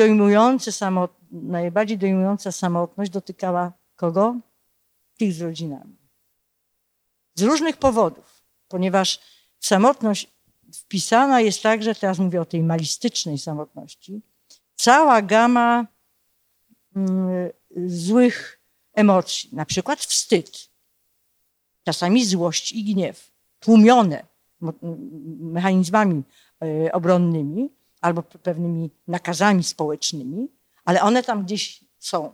samotność, 0.71 1.31
najbardziej 1.31 1.97
dojmująca 1.97 2.51
samotność 2.51 3.11
dotykała 3.11 3.73
kogo? 3.95 4.35
Tych 5.17 5.33
z 5.33 5.41
rodzinami. 5.41 5.97
Z 7.35 7.41
różnych 7.41 7.77
powodów, 7.77 8.43
ponieważ 8.67 9.19
samotność 9.59 10.27
wpisana 10.73 11.41
jest 11.41 11.63
także, 11.63 11.95
teraz 11.95 12.19
mówię 12.19 12.41
o 12.41 12.45
tej 12.45 12.63
malistycznej 12.63 13.37
samotności, 13.37 14.21
cała 14.75 15.21
gama 15.21 15.87
mm, 16.95 17.49
złych 17.85 18.59
emocji, 18.93 19.49
na 19.53 19.65
przykład 19.65 19.99
wstyd, 19.99 20.69
czasami 21.83 22.25
złość 22.25 22.71
i 22.71 22.83
gniew, 22.83 23.31
tłumione 23.59 24.25
mechanizmami 25.39 26.23
e, 26.61 26.91
obronnymi 26.91 27.69
albo 28.01 28.23
pewnymi 28.23 28.89
nakazami 29.07 29.63
społecznymi, 29.63 30.47
ale 30.85 31.01
one 31.01 31.23
tam 31.23 31.43
gdzieś 31.43 31.83
są. 31.99 32.33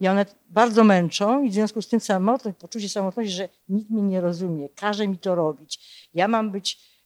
I 0.00 0.08
one 0.08 0.26
bardzo 0.50 0.84
męczą 0.84 1.42
i 1.42 1.50
w 1.50 1.52
związku 1.52 1.82
z 1.82 1.88
tym 1.88 2.00
samotność, 2.00 2.58
poczucie 2.58 2.88
samotności, 2.88 3.32
że 3.32 3.48
nikt 3.68 3.90
mnie 3.90 4.02
nie 4.02 4.20
rozumie, 4.20 4.68
każe 4.68 5.08
mi 5.08 5.18
to 5.18 5.34
robić. 5.34 5.80
Ja 6.14 6.28
mam 6.28 6.50
być 6.50 6.97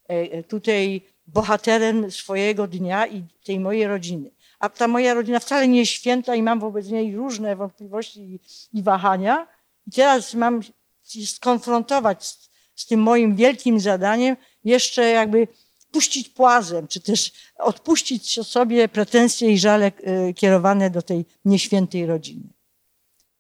tutaj 0.49 1.03
bohaterem 1.27 2.11
swojego 2.11 2.67
dnia 2.67 3.07
i 3.07 3.25
tej 3.45 3.61
mojej 3.61 3.87
rodziny. 3.87 4.31
A 4.59 4.69
ta 4.69 4.89
moja 4.89 5.15
rodzina 5.15 5.41
wcale 5.41 5.69
nie 5.69 5.79
jest 5.79 5.93
święta 5.93 6.35
i 6.35 6.43
mam 6.43 6.61
wobec 6.61 6.89
niej 6.89 7.17
różne 7.17 7.57
wątpliwości 7.57 8.21
i, 8.21 8.41
i 8.79 8.83
wahania. 8.83 9.47
I 9.87 9.91
teraz 9.91 10.35
mam 10.35 10.63
się 11.05 11.27
skonfrontować 11.27 12.27
z, 12.27 12.51
z 12.75 12.87
tym 12.87 13.01
moim 13.01 13.37
wielkim 13.37 13.81
zadaniem, 13.81 14.37
jeszcze 14.65 15.03
jakby 15.03 15.49
puścić 15.93 16.29
płazem, 16.29 16.89
czy 16.89 17.01
też 17.01 17.33
odpuścić 17.59 18.47
sobie 18.47 18.89
pretensje 18.89 19.53
i 19.53 19.59
żale 19.59 19.87
e, 19.87 20.33
kierowane 20.35 20.91
do 20.91 21.03
tej 21.03 21.25
nieświętej 21.45 22.07
rodziny. 22.07 22.49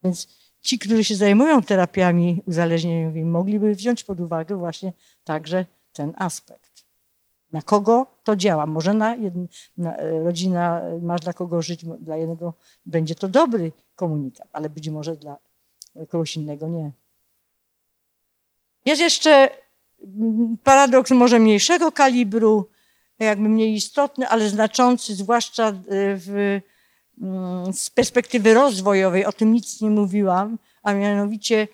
Więc 0.04 0.28
ci, 0.60 0.78
którzy 0.78 1.04
się 1.04 1.16
zajmują 1.16 1.62
terapiami 1.62 2.42
uzależnieniowymi, 2.46 3.24
mogliby 3.24 3.74
wziąć 3.74 4.04
pod 4.04 4.20
uwagę 4.20 4.56
właśnie 4.56 4.92
także 5.24 5.66
ten 5.92 6.12
aspekt. 6.16 6.61
Na 7.53 7.62
kogo 7.62 8.07
to 8.24 8.36
działa? 8.36 8.66
Może 8.66 8.94
na, 8.94 9.14
jedno, 9.14 9.46
na 9.76 9.96
e, 9.96 10.24
rodzina, 10.24 10.82
masz 11.03 11.20
dla 11.20 11.32
kogo 11.32 11.62
żyć, 11.62 11.84
dla 11.84 12.16
jednego 12.16 12.55
będzie 12.86 13.14
to 13.14 13.28
dobry 13.28 13.72
komunikat, 13.96 14.48
ale 14.53 14.70
być 14.70 14.88
może 14.88 15.16
dla 15.16 15.36
kogoś 16.09 16.36
innego 16.36 16.68
nie. 16.68 16.92
Jest 18.84 19.00
jeszcze 19.00 19.50
paradoks 20.64 21.11
może 21.11 21.38
mniejszego 21.38 21.92
kalibru, 21.92 22.68
jakby 23.18 23.48
mniej 23.48 23.74
istotny, 23.74 24.28
ale 24.28 24.48
znaczący, 24.48 25.14
zwłaszcza 25.14 25.68
e, 25.68 25.74
w, 25.88 26.61
z 27.72 27.90
perspektywy 27.90 28.55
rozwojowej, 28.55 29.24
o 29.24 29.32
tym 29.32 29.53
nic 29.53 29.80
nie 29.80 29.90
mówiłam, 29.90 30.59
a 30.82 30.92
mianowicie 30.92 31.57
e, 31.62 31.66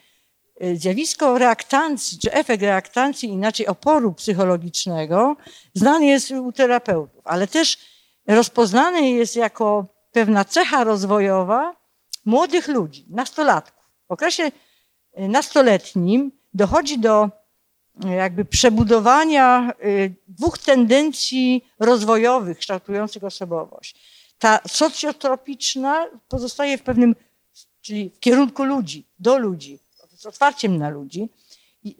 zjawisko 0.74 1.38
reaktancji, 1.38 2.18
czy 2.18 2.32
efekt 2.32 2.62
reaktancji, 2.62 3.28
inaczej 3.28 3.66
oporu 3.66 4.12
psychologicznego, 4.12 5.36
znany 5.74 6.06
jest 6.06 6.30
u 6.30 6.52
terapeutów, 6.52 7.22
ale 7.24 7.46
też 7.46 7.78
rozpoznany 8.26 9.10
jest 9.10 9.36
jako 9.36 9.86
pewna 10.12 10.44
cecha 10.44 10.84
rozwojowa 10.84 11.76
młodych 12.24 12.68
ludzi, 12.68 13.06
nastolatków. 13.10 13.84
W 14.08 14.12
okresie 14.12 14.50
e, 15.12 15.28
nastoletnim 15.28 16.32
dochodzi 16.54 16.98
do 16.98 17.30
jakby 18.16 18.44
przebudowania 18.44 19.72
y, 19.84 20.14
dwóch 20.28 20.58
tendencji 20.58 21.64
rozwojowych 21.78 22.58
kształtujących 22.58 23.24
osobowość. 23.24 23.94
Ta 24.38 24.60
socjotropiczna 24.68 26.06
pozostaje 26.28 26.78
w 26.78 26.82
pewnym, 26.82 27.14
czyli 27.80 28.10
w 28.10 28.20
kierunku 28.20 28.64
ludzi, 28.64 29.06
do 29.18 29.38
ludzi, 29.38 29.78
z 30.18 30.26
otwarciem 30.26 30.76
na 30.76 30.88
ludzi, 30.88 31.28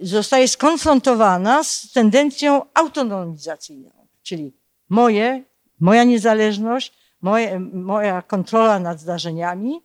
zostaje 0.00 0.48
skonfrontowana 0.48 1.64
z 1.64 1.92
tendencją 1.92 2.62
autonomizacyjną, 2.74 3.90
czyli 4.22 4.52
moje, 4.88 5.44
moja 5.80 6.04
niezależność, 6.04 6.92
moje, 7.20 7.60
moja 7.60 8.22
kontrola 8.22 8.78
nad 8.78 9.00
zdarzeniami, 9.00 9.80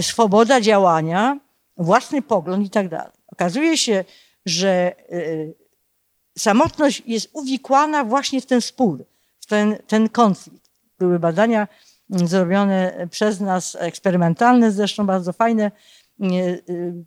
swoboda 0.00 0.60
działania, 0.60 1.40
własny 1.76 2.22
pogląd 2.22 2.66
i 2.66 2.70
tak 2.70 2.88
dalej. 2.88 3.12
Okazuje 3.26 3.78
się, 3.78 4.04
że 4.46 4.94
y, 5.12 5.54
samotność 6.38 7.02
jest 7.06 7.30
uwikłana 7.32 8.04
właśnie 8.04 8.40
w 8.40 8.46
ten 8.46 8.60
spór, 8.60 9.04
w 9.40 9.46
ten, 9.46 9.78
ten 9.86 10.08
konflikt. 10.08 10.70
Były 10.98 11.18
badania 11.18 11.68
mm, 12.10 12.28
zrobione 12.28 13.06
przez 13.10 13.40
nas, 13.40 13.76
eksperymentalne, 13.80 14.72
zresztą 14.72 15.06
bardzo 15.06 15.32
fajne, 15.32 15.70
y, 16.22 17.04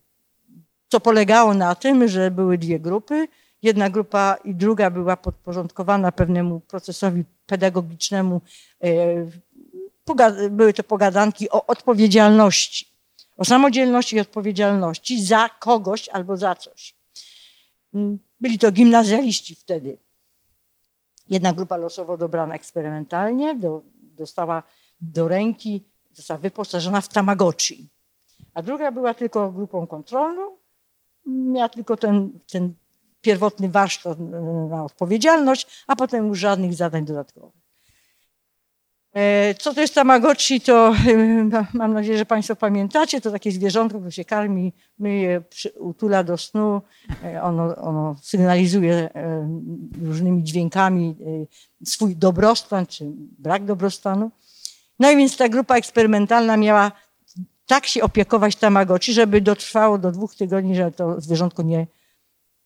co 0.87 0.99
polegało 0.99 1.53
na 1.53 1.75
tym, 1.75 2.07
że 2.07 2.31
były 2.31 2.57
dwie 2.57 2.79
grupy. 2.79 3.27
Jedna 3.61 3.89
grupa 3.89 4.37
i 4.43 4.55
druga 4.55 4.89
była 4.89 5.17
podporządkowana 5.17 6.11
pewnemu 6.11 6.59
procesowi 6.59 7.23
pedagogicznemu. 7.45 8.41
Były 10.49 10.73
to 10.73 10.83
pogadanki 10.83 11.49
o 11.49 11.65
odpowiedzialności, 11.65 12.87
o 13.37 13.45
samodzielności 13.45 14.15
i 14.15 14.19
odpowiedzialności 14.19 15.25
za 15.25 15.49
kogoś 15.49 16.09
albo 16.09 16.37
za 16.37 16.55
coś. 16.55 16.95
Byli 18.41 18.59
to 18.59 18.71
gimnazjaliści 18.71 19.55
wtedy. 19.55 19.97
Jedna 21.29 21.53
grupa 21.53 21.77
losowo 21.77 22.17
dobrana 22.17 22.55
eksperymentalnie 22.55 23.55
do, 23.55 23.81
dostała 23.93 24.63
do 25.01 25.27
ręki, 25.27 25.83
została 26.13 26.37
wyposażona 26.37 27.01
w 27.01 27.09
Tamagotchi. 27.09 27.87
A 28.53 28.61
druga 28.61 28.91
była 28.91 29.13
tylko 29.13 29.51
grupą 29.51 29.87
kontrolną, 29.87 30.57
miała 31.25 31.69
tylko 31.69 31.97
ten, 31.97 32.39
ten 32.51 32.73
pierwotny 33.21 33.69
warsztat 33.69 34.17
na 34.69 34.83
odpowiedzialność, 34.83 35.83
a 35.87 35.95
potem 35.95 36.27
już 36.27 36.39
żadnych 36.39 36.73
zadań 36.73 37.05
dodatkowych. 37.05 37.65
E, 39.15 39.53
co 39.53 39.73
to 39.73 39.81
jest 39.81 39.95
Tamagotchi, 39.95 40.61
to 40.61 40.93
e, 41.07 41.65
mam 41.73 41.93
nadzieję, 41.93 42.17
że 42.17 42.25
Państwo 42.25 42.55
pamiętacie. 42.55 43.21
To 43.21 43.31
takie 43.31 43.51
zwierzątko, 43.51 43.97
które 43.97 44.11
się 44.11 44.25
karmi, 44.25 44.73
my 44.99 45.15
je 45.15 45.41
utula 45.79 46.23
do 46.23 46.37
snu. 46.37 46.81
E, 47.23 47.43
ono, 47.43 47.75
ono 47.75 48.15
sygnalizuje 48.21 49.09
różnymi 50.01 50.43
dźwiękami 50.43 51.15
swój 51.85 52.15
dobrostan 52.15 52.85
czy 52.85 53.05
brak 53.39 53.65
dobrostanu. 53.65 54.31
No 54.99 55.11
i 55.11 55.17
więc 55.17 55.37
ta 55.37 55.49
grupa 55.49 55.75
eksperymentalna 55.75 56.57
miała 56.57 56.91
tak 57.65 57.85
się 57.85 58.03
opiekować 58.03 58.55
Tamagotchi, 58.55 59.13
żeby 59.13 59.41
dotrwało 59.41 59.97
do 59.97 60.11
dwóch 60.11 60.35
tygodni, 60.35 60.75
że 60.75 60.91
to 60.91 61.21
zwierzątko 61.21 61.63
nie, 61.63 61.87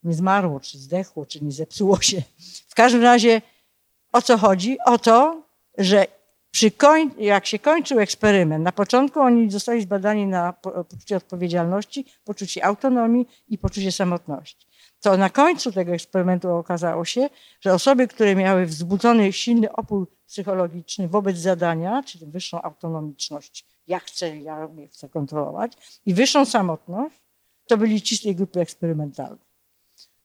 nie 0.03 0.13
zmarło, 0.13 0.59
czy 0.59 0.77
zdechło, 0.77 1.25
czy 1.25 1.43
nie 1.43 1.51
zepsuło 1.51 2.01
się. 2.01 2.21
W 2.67 2.75
każdym 2.75 3.01
razie 3.01 3.41
o 4.11 4.21
co 4.21 4.37
chodzi? 4.37 4.77
O 4.85 4.97
to, 4.97 5.43
że 5.77 6.07
przy 6.51 6.71
koń, 6.71 7.11
jak 7.17 7.45
się 7.45 7.59
kończył 7.59 7.99
eksperyment, 7.99 8.63
na 8.63 8.71
początku 8.71 9.19
oni 9.19 9.51
zostali 9.51 9.81
zbadani 9.81 10.27
na 10.27 10.53
poczucie 10.53 11.17
odpowiedzialności, 11.17 12.05
poczucie 12.25 12.65
autonomii 12.65 13.27
i 13.49 13.57
poczucie 13.57 13.91
samotności. 13.91 14.67
To 15.01 15.17
na 15.17 15.29
końcu 15.29 15.71
tego 15.71 15.91
eksperymentu 15.91 16.49
okazało 16.49 17.05
się, 17.05 17.29
że 17.61 17.73
osoby, 17.73 18.07
które 18.07 18.35
miały 18.35 18.65
wzbudzony 18.65 19.33
silny 19.33 19.71
opór 19.71 20.07
psychologiczny 20.27 21.07
wobec 21.07 21.37
zadania, 21.37 22.03
czyli 22.03 22.25
wyższą 22.25 22.61
autonomiczność, 22.61 23.65
ja 23.89 23.99
chcę, 23.99 24.37
ja 24.37 24.69
chcę 24.91 25.09
kontrolować, 25.09 25.71
i 26.05 26.13
wyższą 26.13 26.45
samotność, 26.45 27.15
to 27.67 27.77
byli 27.77 28.01
ci 28.01 28.17
z 28.17 28.21
tej 28.21 28.35
grupy 28.35 28.59
eksperymentalnej. 28.59 29.49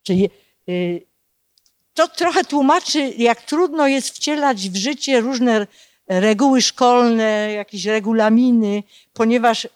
Czyli 0.03 0.31
y, 0.69 1.07
to 1.95 2.09
trochę 2.09 2.45
tłumaczy, 2.45 3.01
jak 3.19 3.43
trudno 3.43 3.87
jest 3.87 4.11
wcielać 4.11 4.71
w 4.71 4.77
życie 4.77 5.21
różne 5.21 5.67
reguły 6.09 6.63
szkolne, 6.63 7.53
jakieś 7.53 7.85
regulaminy, 7.85 8.83
ponieważ 9.13 9.69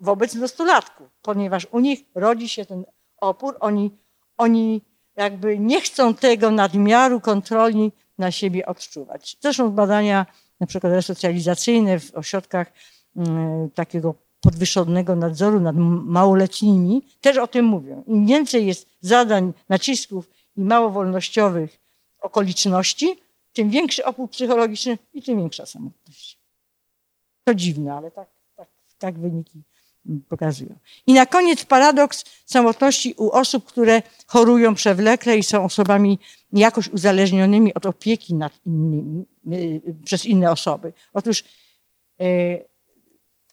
wobec 0.00 0.34
nastolatków, 0.34 1.08
ponieważ 1.22 1.66
u 1.70 1.80
nich 1.80 2.00
rodzi 2.14 2.48
się 2.48 2.66
ten 2.66 2.84
opór, 3.20 3.56
oni, 3.60 3.90
oni 4.36 4.80
jakby 5.16 5.58
nie 5.58 5.80
chcą 5.80 6.14
tego 6.14 6.50
nadmiaru 6.50 7.20
kontroli 7.20 7.92
na 8.18 8.30
siebie 8.30 8.66
odczuwać. 8.66 9.36
Zresztą 9.40 9.70
badania 9.70 10.26
na 10.60 10.66
przykład 10.66 10.92
resocjalizacyjne 10.92 12.00
w 12.00 12.14
ośrodkach 12.14 12.72
takiego 13.74 14.14
podwyższonego 14.40 15.16
nadzoru 15.16 15.60
nad 15.60 15.76
małoletnimi 16.04 17.02
też 17.20 17.36
o 17.36 17.46
tym 17.46 17.64
mówią. 17.64 18.04
Im 18.06 18.26
więcej 18.26 18.66
jest 18.66 18.86
zadań, 19.00 19.52
nacisków 19.68 20.30
i 20.56 20.60
mało 20.60 20.90
wolnościowych 20.90 21.78
okoliczności, 22.20 23.20
tym 23.52 23.70
większy 23.70 24.04
opór 24.04 24.30
psychologiczny 24.30 24.98
i 25.14 25.22
tym 25.22 25.38
większa 25.38 25.66
samotność. 25.66 26.38
To 27.44 27.54
dziwne, 27.54 27.94
ale 27.94 28.10
tak, 28.10 28.28
tak, 28.56 28.68
tak 28.98 29.18
wyniki 29.18 29.62
pokazują. 30.28 30.74
I 31.06 31.12
na 31.12 31.26
koniec 31.26 31.64
paradoks 31.64 32.24
samotności 32.46 33.14
u 33.16 33.30
osób, 33.30 33.64
które 33.64 34.02
chorują 34.26 34.74
przewlekle 34.74 35.38
i 35.38 35.42
są 35.42 35.64
osobami 35.64 36.18
jakoś 36.52 36.88
uzależnionymi 36.88 37.74
od 37.74 37.86
opieki 37.86 38.34
nad 38.34 38.52
innymi, 38.66 39.24
y, 39.52 39.94
przez 40.04 40.26
inne 40.26 40.50
osoby. 40.50 40.92
Otóż 41.12 41.44
y, 42.20 42.64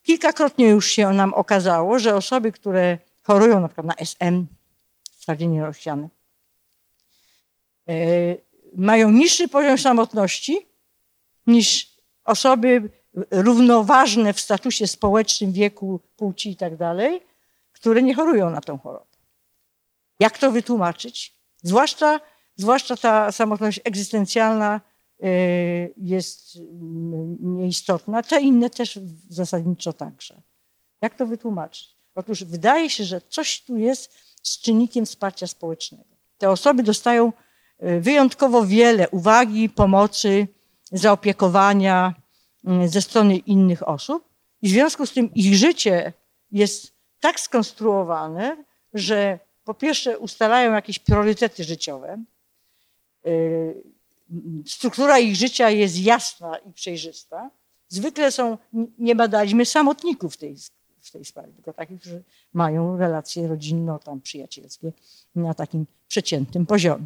kilkakrotnie 0.05 0.67
już 0.67 0.87
się 0.87 1.13
nam 1.13 1.33
okazało, 1.33 1.99
że 1.99 2.15
osoby, 2.15 2.51
które 2.51 2.97
chorują 3.23 3.59
na 3.59 3.67
przykład 3.67 3.87
na 3.87 3.95
SM, 3.95 4.47
stwardnienie 5.11 5.65
rozsiane, 5.65 6.09
y, 7.89 8.41
mają 8.75 9.11
niższy 9.11 9.47
poziom 9.47 9.77
samotności 9.77 10.67
niż 11.47 11.95
osoby 12.25 12.89
równoważne 13.31 14.33
w 14.33 14.39
statusie 14.39 14.87
społecznym, 14.87 15.51
wieku, 15.51 15.99
płci 16.17 16.49
i 16.49 16.55
tak 16.55 16.77
dalej, 16.77 17.21
które 17.71 18.01
nie 18.03 18.15
chorują 18.15 18.49
na 18.49 18.61
tą 18.61 18.77
chorobę. 18.77 19.05
Jak 20.19 20.37
to 20.37 20.51
wytłumaczyć? 20.51 21.33
Zwłaszcza, 21.63 22.19
zwłaszcza 22.55 22.97
ta 22.97 23.31
samotność 23.31 23.79
egzystencjalna 23.83 24.81
jest 25.97 26.57
nieistotna, 27.39 28.23
te 28.23 28.41
inne 28.41 28.69
też 28.69 28.99
zasadniczo 29.29 29.93
także. 29.93 30.41
Jak 31.01 31.15
to 31.15 31.25
wytłumaczyć? 31.25 31.95
Otóż 32.15 32.43
wydaje 32.43 32.89
się, 32.89 33.03
że 33.03 33.21
coś 33.29 33.61
tu 33.61 33.77
jest 33.77 34.13
z 34.43 34.59
czynnikiem 34.59 35.05
wsparcia 35.05 35.47
społecznego. 35.47 36.15
Te 36.37 36.49
osoby 36.49 36.83
dostają 36.83 37.33
y, 37.83 38.01
wyjątkowo 38.01 38.65
wiele 38.65 39.09
uwagi, 39.09 39.69
pomocy, 39.69 40.47
zaopiekowania, 40.91 42.13
Mm, 42.65 42.87
ze 42.87 43.01
strony 43.01 43.37
innych 43.37 43.87
osób. 43.87 44.29
I 44.61 44.67
w 44.67 44.71
związku 44.71 45.05
z 45.05 45.13
tym 45.13 45.33
ich 45.33 45.55
życie 45.55 46.13
jest 46.51 46.93
tak 47.19 47.39
skonstruowane, 47.39 48.63
że 48.93 49.39
po 49.63 49.73
pierwsze 49.73 50.19
ustalają 50.19 50.73
jakieś 50.73 50.99
priorytety 50.99 51.63
życiowe. 51.63 52.23
Struktura 54.65 55.19
ich 55.19 55.35
życia 55.35 55.69
jest 55.69 55.99
jasna 55.99 56.57
i 56.57 56.73
przejrzysta. 56.73 57.51
Zwykle 57.87 58.31
są, 58.31 58.57
nie 58.97 59.15
badaliśmy 59.15 59.65
samotników 59.65 60.33
w 60.33 60.37
tej, 60.37 60.55
w 61.01 61.11
tej 61.11 61.25
sprawie, 61.25 61.53
tylko 61.53 61.73
takich, 61.73 61.99
którzy 61.99 62.23
mają 62.53 62.97
relacje 62.97 63.47
rodzinno, 63.47 63.99
tam 63.99 64.21
przyjacielskie 64.21 64.91
na 65.35 65.53
takim 65.53 65.85
przeciętnym 66.07 66.65
poziomie. 66.65 67.05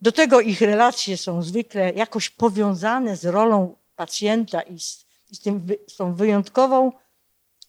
Do 0.00 0.12
tego 0.12 0.40
ich 0.40 0.60
relacje 0.60 1.16
są 1.16 1.42
zwykle 1.42 1.92
jakoś 1.92 2.30
powiązane 2.30 3.16
z 3.16 3.24
rolą 3.24 3.74
pacjenta 3.96 4.60
i 4.60 4.80
z, 4.80 5.06
z, 5.32 5.40
tym, 5.40 5.66
z 5.88 5.96
tą 5.96 6.14
wyjątkową 6.14 6.92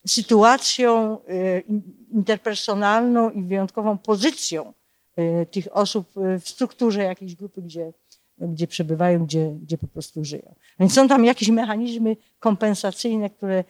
sytuacją 0.08 1.18
y, 1.30 1.64
interpersonalną 2.12 3.30
i 3.30 3.44
wyjątkową 3.44 3.98
pozycją 3.98 4.74
y, 5.20 5.46
tych 5.52 5.68
osób 5.78 6.18
y, 6.18 6.40
w 6.40 6.50
strukturze 6.50 7.04
jakiejś 7.04 7.36
grupy, 7.36 7.62
gdzie, 7.62 7.94
gdzie 8.42 8.68
przebywają, 8.68 9.26
gdzie, 9.26 9.52
gdzie 9.62 9.78
po 9.78 9.88
prostu 9.88 10.26
żyją. 10.26 10.56
Więc 10.80 10.94
są 10.94 11.08
tam 11.08 11.26
jakieś 11.26 11.50
mechanizmy 11.50 12.18
kompensacyjne, 12.40 13.30
które 13.30 13.64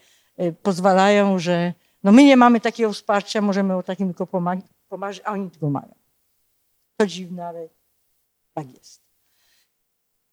pozwalają, 0.64 1.40
że 1.40 1.74
no 2.04 2.12
my 2.12 2.24
nie 2.24 2.38
mamy 2.38 2.60
takiego 2.60 2.94
wsparcia, 2.94 3.42
możemy 3.42 3.76
o 3.76 3.84
takim 3.84 4.08
tylko 4.08 4.28
pomagać, 4.28 5.22
a 5.24 5.32
oni 5.32 5.52
tego 5.52 5.70
mają. 5.70 5.96
To 6.98 7.08
dziwne, 7.08 7.46
ale 7.46 7.70
tak 8.54 8.78
jest. 8.78 9.02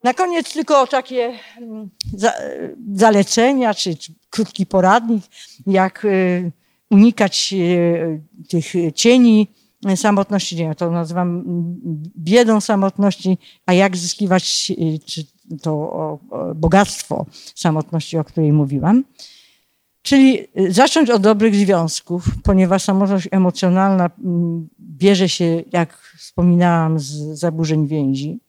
Na 0.03 0.15
koniec 0.15 0.53
tylko 0.53 0.87
takie 0.87 1.39
mm, 1.59 1.91
zalecenia, 2.95 3.75
czy, 3.75 3.97
czy 3.97 4.13
krótki 4.31 4.67
poradnik, 4.67 5.25
jak 5.67 6.05
y, 6.05 6.53
unikać 6.91 7.55
tych 8.49 8.95
cieni 8.95 9.49
samotności, 9.97 10.57
nie 10.57 10.75
to 10.75 10.91
nazywam 10.91 11.45
biedą 12.19 12.61
samotności, 12.61 13.39
a 13.67 13.73
jak 13.73 13.97
zyskiwać 13.97 14.73
czy 15.07 15.25
to 15.63 16.19
bogactwo 16.55 17.27
samotności, 17.55 18.19
o 18.19 18.25
której 18.25 18.53
mówiłam. 18.53 19.05
Czyli 20.03 20.39
zacząć 20.69 21.11
od 21.11 21.23
dobrych 21.23 21.55
związków, 21.55 22.25
ponieważ 22.43 22.83
samotność 22.83 23.29
emocjonalna 23.31 24.11
mm, 24.25 24.69
bierze 24.81 25.29
się, 25.29 25.63
jak 25.73 26.15
wspominałam, 26.19 26.99
z 26.99 27.13
zaburzeń 27.39 27.87
więzi 27.87 28.41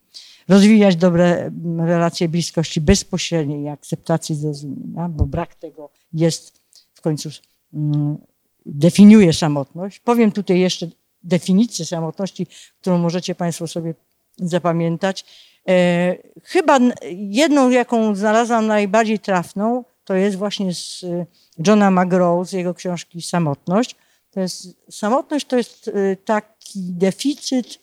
rozwijać 0.48 0.96
dobre 0.96 1.52
relacje 1.78 2.30
bliskości 2.30 2.82
bezpośredniej 2.82 3.64
i 3.64 3.68
akceptacji 3.68 4.36
zrozumienia, 4.36 5.10
bo 5.10 5.26
brak 5.26 5.56
tego 5.56 5.90
jest 6.14 6.62
w 6.94 7.02
końcu 7.02 7.30
mm, 7.74 8.18
definiuje 8.66 9.34
samotność. 9.34 10.00
Powiem 10.00 10.32
tutaj 10.32 10.60
jeszcze 10.60 10.88
definicję 11.28 11.86
samotności, 11.86 12.48
którą 12.82 12.98
możecie 12.98 13.36
Państwo 13.36 13.68
sobie 13.68 13.94
zapamiętać. 14.38 15.26
E, 15.68 16.16
chyba 16.44 16.80
jedną, 17.12 17.70
jaką 17.70 18.16
znalazłam 18.16 18.68
najbardziej 18.68 19.20
trafną, 19.20 19.84
to 20.04 20.14
jest 20.16 20.38
właśnie 20.38 20.74
z 20.74 21.04
e, 21.04 21.26
Johna 21.68 21.92
McGraw, 21.92 22.48
z 22.50 22.52
jego 22.52 22.74
książki 22.74 23.22
Samotność. 23.22 23.96
To 24.32 24.40
jest, 24.40 24.68
samotność 24.90 25.46
to 25.46 25.58
jest 25.58 25.88
e, 25.88 26.16
taki 26.16 26.80
deficyt 26.80 27.80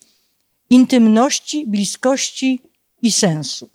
intymności, 0.69 1.67
bliskości 1.67 2.61
i 3.01 3.11
sensu. 3.11 3.69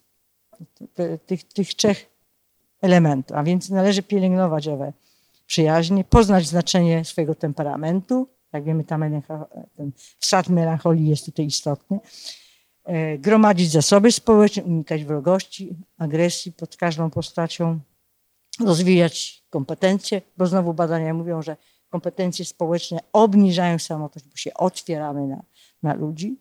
Tych, 1.27 1.45
tych 1.45 1.75
trzech 1.75 2.07
elementów. 2.83 3.37
A 3.37 3.43
więc 3.43 3.71
należy 3.71 4.03
pielęgnować 4.03 4.69
owe 4.69 4.93
przyjaźnie, 5.47 6.05
poznać 6.05 6.47
znaczenie 6.47 7.05
swojego 7.05 7.35
temperamentu. 7.35 8.29
Jak 8.53 8.65
wiemy, 8.65 8.85
ta 8.85 8.99
ten 9.77 9.93
wsad 10.19 10.49
melancholii 10.49 11.09
jest 11.09 11.27
tutaj 11.27 11.47
istotny. 11.47 12.01
E, 12.85 13.19
gromadzić 13.19 13.71
zasoby 13.71 14.13
społeczne, 14.13 14.65
unikać 14.65 15.05
wrogości, 15.05 15.77
agresji 15.99 16.53
pod 16.53 16.77
każdą 16.77 17.11
postacią, 17.11 17.81
rozwijać 18.61 19.45
kompetencje, 19.51 20.23
bo 20.37 20.47
znowu 20.47 20.75
badania 20.75 21.15
mówią, 21.15 21.43
że 21.43 21.57
kompetencje 21.91 22.45
społeczne 22.45 22.99
obniżają 23.13 23.79
samotność, 23.79 24.29
bo 24.29 24.37
się 24.37 24.55
otwieramy 24.55 25.27
na, 25.27 25.43
na 25.83 25.95
ludzi. 25.95 26.37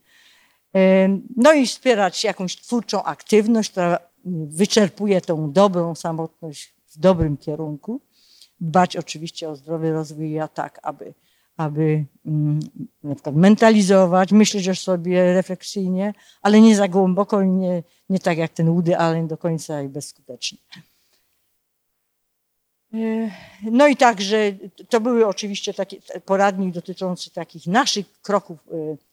No 1.35 1.53
i 1.53 1.67
wspierać 1.67 2.23
jakąś 2.23 2.55
twórczą 2.55 3.03
aktywność, 3.03 3.71
która 3.71 3.99
wyczerpuje 4.47 5.21
tą 5.21 5.51
dobrą 5.51 5.95
samotność 5.95 6.73
w 6.87 6.99
dobrym 6.99 7.37
kierunku. 7.37 8.01
Dbać 8.61 8.97
oczywiście 8.97 9.49
o 9.49 9.55
zdrowy 9.55 9.91
rozwój, 9.91 10.39
a 10.39 10.47
tak, 10.47 10.79
aby, 10.83 11.13
aby 11.59 12.05
mm, 12.25 12.59
na 13.03 13.15
przykład 13.15 13.35
mentalizować, 13.35 14.31
myśleć 14.31 14.69
o 14.69 14.75
sobie 14.75 15.33
refleksyjnie, 15.33 16.13
ale 16.41 16.61
nie 16.61 16.75
za 16.75 16.87
głęboko 16.87 17.41
i 17.41 17.47
nie, 17.47 17.83
nie 18.09 18.19
tak 18.19 18.37
jak 18.37 18.51
ten 18.51 18.67
Woody 18.67 18.97
Allen 18.97 19.27
do 19.27 19.37
końca 19.37 19.81
i 19.81 19.89
bezskutecznie. 19.89 20.57
No 23.63 23.87
i 23.87 23.95
także 23.95 24.37
to 24.89 25.01
były 25.01 25.27
oczywiście 25.27 25.73
takie 25.73 25.97
poradnik 26.25 26.73
dotyczący 26.73 27.31
takich 27.31 27.67
naszych 27.67 28.21
kroków 28.21 28.57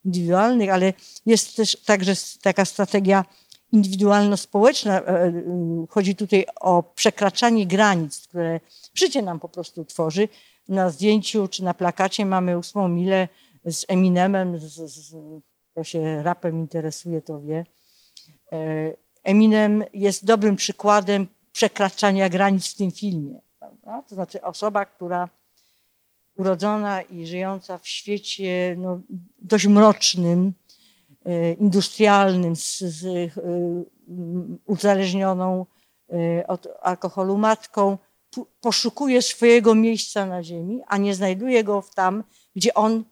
indywidualnych, 0.05 0.70
ale 0.70 0.92
jest 1.26 1.57
też 1.57 1.76
także 1.84 2.12
taka 2.42 2.64
strategia 2.64 3.24
indywidualno-społeczna. 3.72 5.03
Chodzi 5.88 6.16
tutaj 6.16 6.47
o 6.61 6.82
przekraczanie 6.82 7.66
granic, 7.66 8.26
które 8.28 8.61
życie 8.94 9.22
nam 9.22 9.40
po 9.40 9.49
prostu 9.49 9.84
tworzy. 9.84 10.28
Na 10.69 10.91
zdjęciu 10.91 11.49
czy 11.49 11.64
na 11.64 11.75
plakacie 11.75 12.27
mamy 12.27 12.59
ósmą 12.59 12.89
milę 12.89 13.29
z 13.64 13.85
Eminemem, 13.89 14.59
z, 14.59 14.91
z, 14.93 15.14
kto 15.73 15.85
się 15.85 16.23
rapem 16.23 16.57
interesuje, 16.57 17.23
to 17.23 17.41
wie. 17.41 17.67
Eminem 19.25 19.85
jest 19.95 20.25
dobrym 20.25 20.57
przykładem 20.57 21.27
przekraczania 21.53 22.29
granic 22.29 22.73
w 22.73 22.77
tym 22.77 22.91
filmie. 22.91 23.41
Prawda? 23.59 24.03
To 24.03 24.14
znaczy 24.14 24.43
osoba, 24.43 24.85
która 24.85 25.29
urodzona 26.37 27.03
i 27.03 27.27
żyjąca 27.27 27.79
w 27.79 27.89
świecie 27.89 28.75
no, 28.79 29.01
dość 29.39 29.67
mrocznym, 29.67 30.53
e, 31.25 31.53
industrialnym, 31.53 32.57
z, 32.57 32.79
z 32.79 33.05
e, 33.07 33.31
uzależnioną 34.67 35.67
e, 36.12 36.47
od 36.47 36.69
alkoholu 36.83 37.39
matką, 37.39 37.99
poszukuje 38.61 39.22
swojego 39.22 39.74
miejsca 39.74 40.26
na 40.26 40.43
ziemi, 40.43 40.80
a 40.87 40.97
nie 40.97 41.14
znajduje 41.14 41.64
go 41.64 41.84
tam, 41.95 42.24
gdzie 42.57 42.74
on 42.74 43.05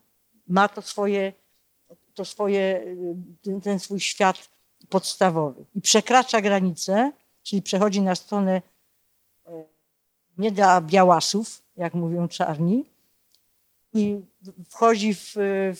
ma 0.47 0.67
to 0.67 0.81
swoje, 0.81 1.33
to 2.13 2.25
swoje 2.25 2.95
ten, 3.63 3.79
swój 3.79 3.99
świat 3.99 4.49
podstawowy. 4.89 5.65
I 5.75 5.81
przekracza 5.81 6.41
granicę, 6.41 7.11
czyli 7.43 7.61
przechodzi 7.61 8.01
na 8.01 8.15
stronę 8.15 8.61
nie 10.37 10.51
dla 10.51 10.81
białasów, 10.81 11.61
jak 11.77 11.93
mówią 11.93 12.27
czarni, 12.27 12.85
i 13.93 14.21
wchodzi 14.69 15.13
w, 15.13 15.33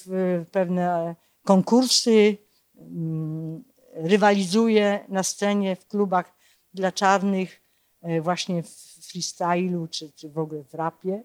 w 0.06 0.46
pewne 0.52 1.16
konkursy, 1.44 2.38
mm, 2.76 3.64
rywalizuje 3.94 5.06
na 5.10 5.24
scenie 5.24 5.76
w 5.76 5.88
klubach 5.88 6.34
dla 6.74 6.92
czarnych, 6.92 7.62
e, 8.02 8.22
właśnie 8.22 8.64
w 8.64 8.95
freestylu 9.06 9.88
czy, 9.88 10.12
czy 10.12 10.30
w 10.30 10.38
ogóle 10.38 10.64
w 10.64 10.74
rapie. 10.74 11.24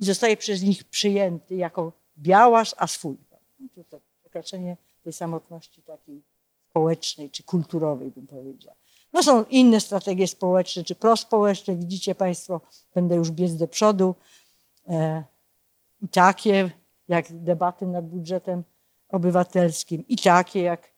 I 0.00 0.04
zostaje 0.04 0.36
przez 0.36 0.62
nich 0.62 0.84
przyjęty 0.84 1.54
jako 1.54 1.92
białas, 2.18 2.74
a 2.78 2.86
swój. 2.86 3.16
To 3.74 3.84
tak 3.84 4.00
przekraczanie 4.20 4.76
tej 5.02 5.12
samotności 5.12 5.82
takiej 5.82 6.22
społecznej 6.70 7.30
czy 7.30 7.42
kulturowej, 7.42 8.10
bym 8.10 8.26
powiedział. 8.26 8.74
No 9.12 9.22
są 9.22 9.44
inne 9.44 9.80
strategie 9.80 10.28
społeczne 10.28 10.84
czy 10.84 10.94
prospołeczne. 10.94 11.76
Widzicie 11.76 12.14
Państwo, 12.14 12.60
będę 12.94 13.14
już 13.14 13.30
biec 13.30 13.56
do 13.56 13.68
przodu. 13.68 14.14
E, 14.88 15.24
I 16.02 16.08
takie 16.08 16.70
jak 17.08 17.26
debaty 17.30 17.86
nad 17.86 18.06
budżetem 18.06 18.64
obywatelskim, 19.08 20.04
i 20.08 20.16
takie 20.16 20.62
jak 20.62 20.90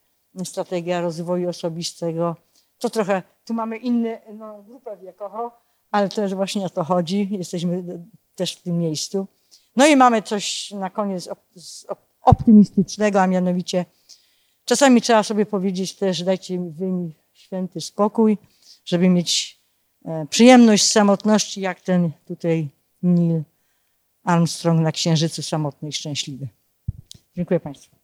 strategia 0.45 1.01
rozwoju 1.01 1.49
osobistego. 1.49 2.37
To 2.79 2.91
trochę, 2.91 3.23
tu 3.45 3.55
mamy 3.55 3.77
inną 3.77 4.09
no, 4.33 4.63
grupę 4.63 4.97
wiekową, 4.97 5.51
ale 5.93 6.09
też 6.09 6.35
właśnie 6.35 6.65
o 6.65 6.71
to 6.71 6.85
chodzi. 6.85 7.29
Jesteśmy 7.31 7.85
też 8.35 8.53
w 8.53 8.63
tym 8.63 8.79
miejscu. 8.79 9.27
No 9.77 9.87
i 9.87 9.97
mamy 9.97 10.23
coś 10.23 10.71
na 10.71 10.91
koniec 10.91 11.29
optymistycznego, 12.23 13.23
a 13.23 13.27
mianowicie 13.27 13.85
czasami 14.65 15.03
trzeba 15.03 15.23
sobie 15.23 15.47
powiedzieć 15.47 15.95
też, 15.95 16.23
dajcie 16.23 16.59
mi 16.59 17.15
święty 17.33 17.81
spokój, 17.81 18.39
żeby 18.85 19.09
mieć 19.09 19.59
e, 20.05 20.27
przyjemność 20.31 20.85
z 20.85 20.93
samotności, 20.93 21.61
jak 21.61 21.81
ten 21.81 22.11
tutaj 22.27 22.69
Neil 23.03 23.43
Armstrong 24.25 24.81
na 24.81 24.93
Księżycu 24.93 25.43
samotny 25.43 25.89
i 25.89 25.93
szczęśliwy. 25.93 26.49
Dziękuję 27.37 27.61
Państwu. 27.61 28.02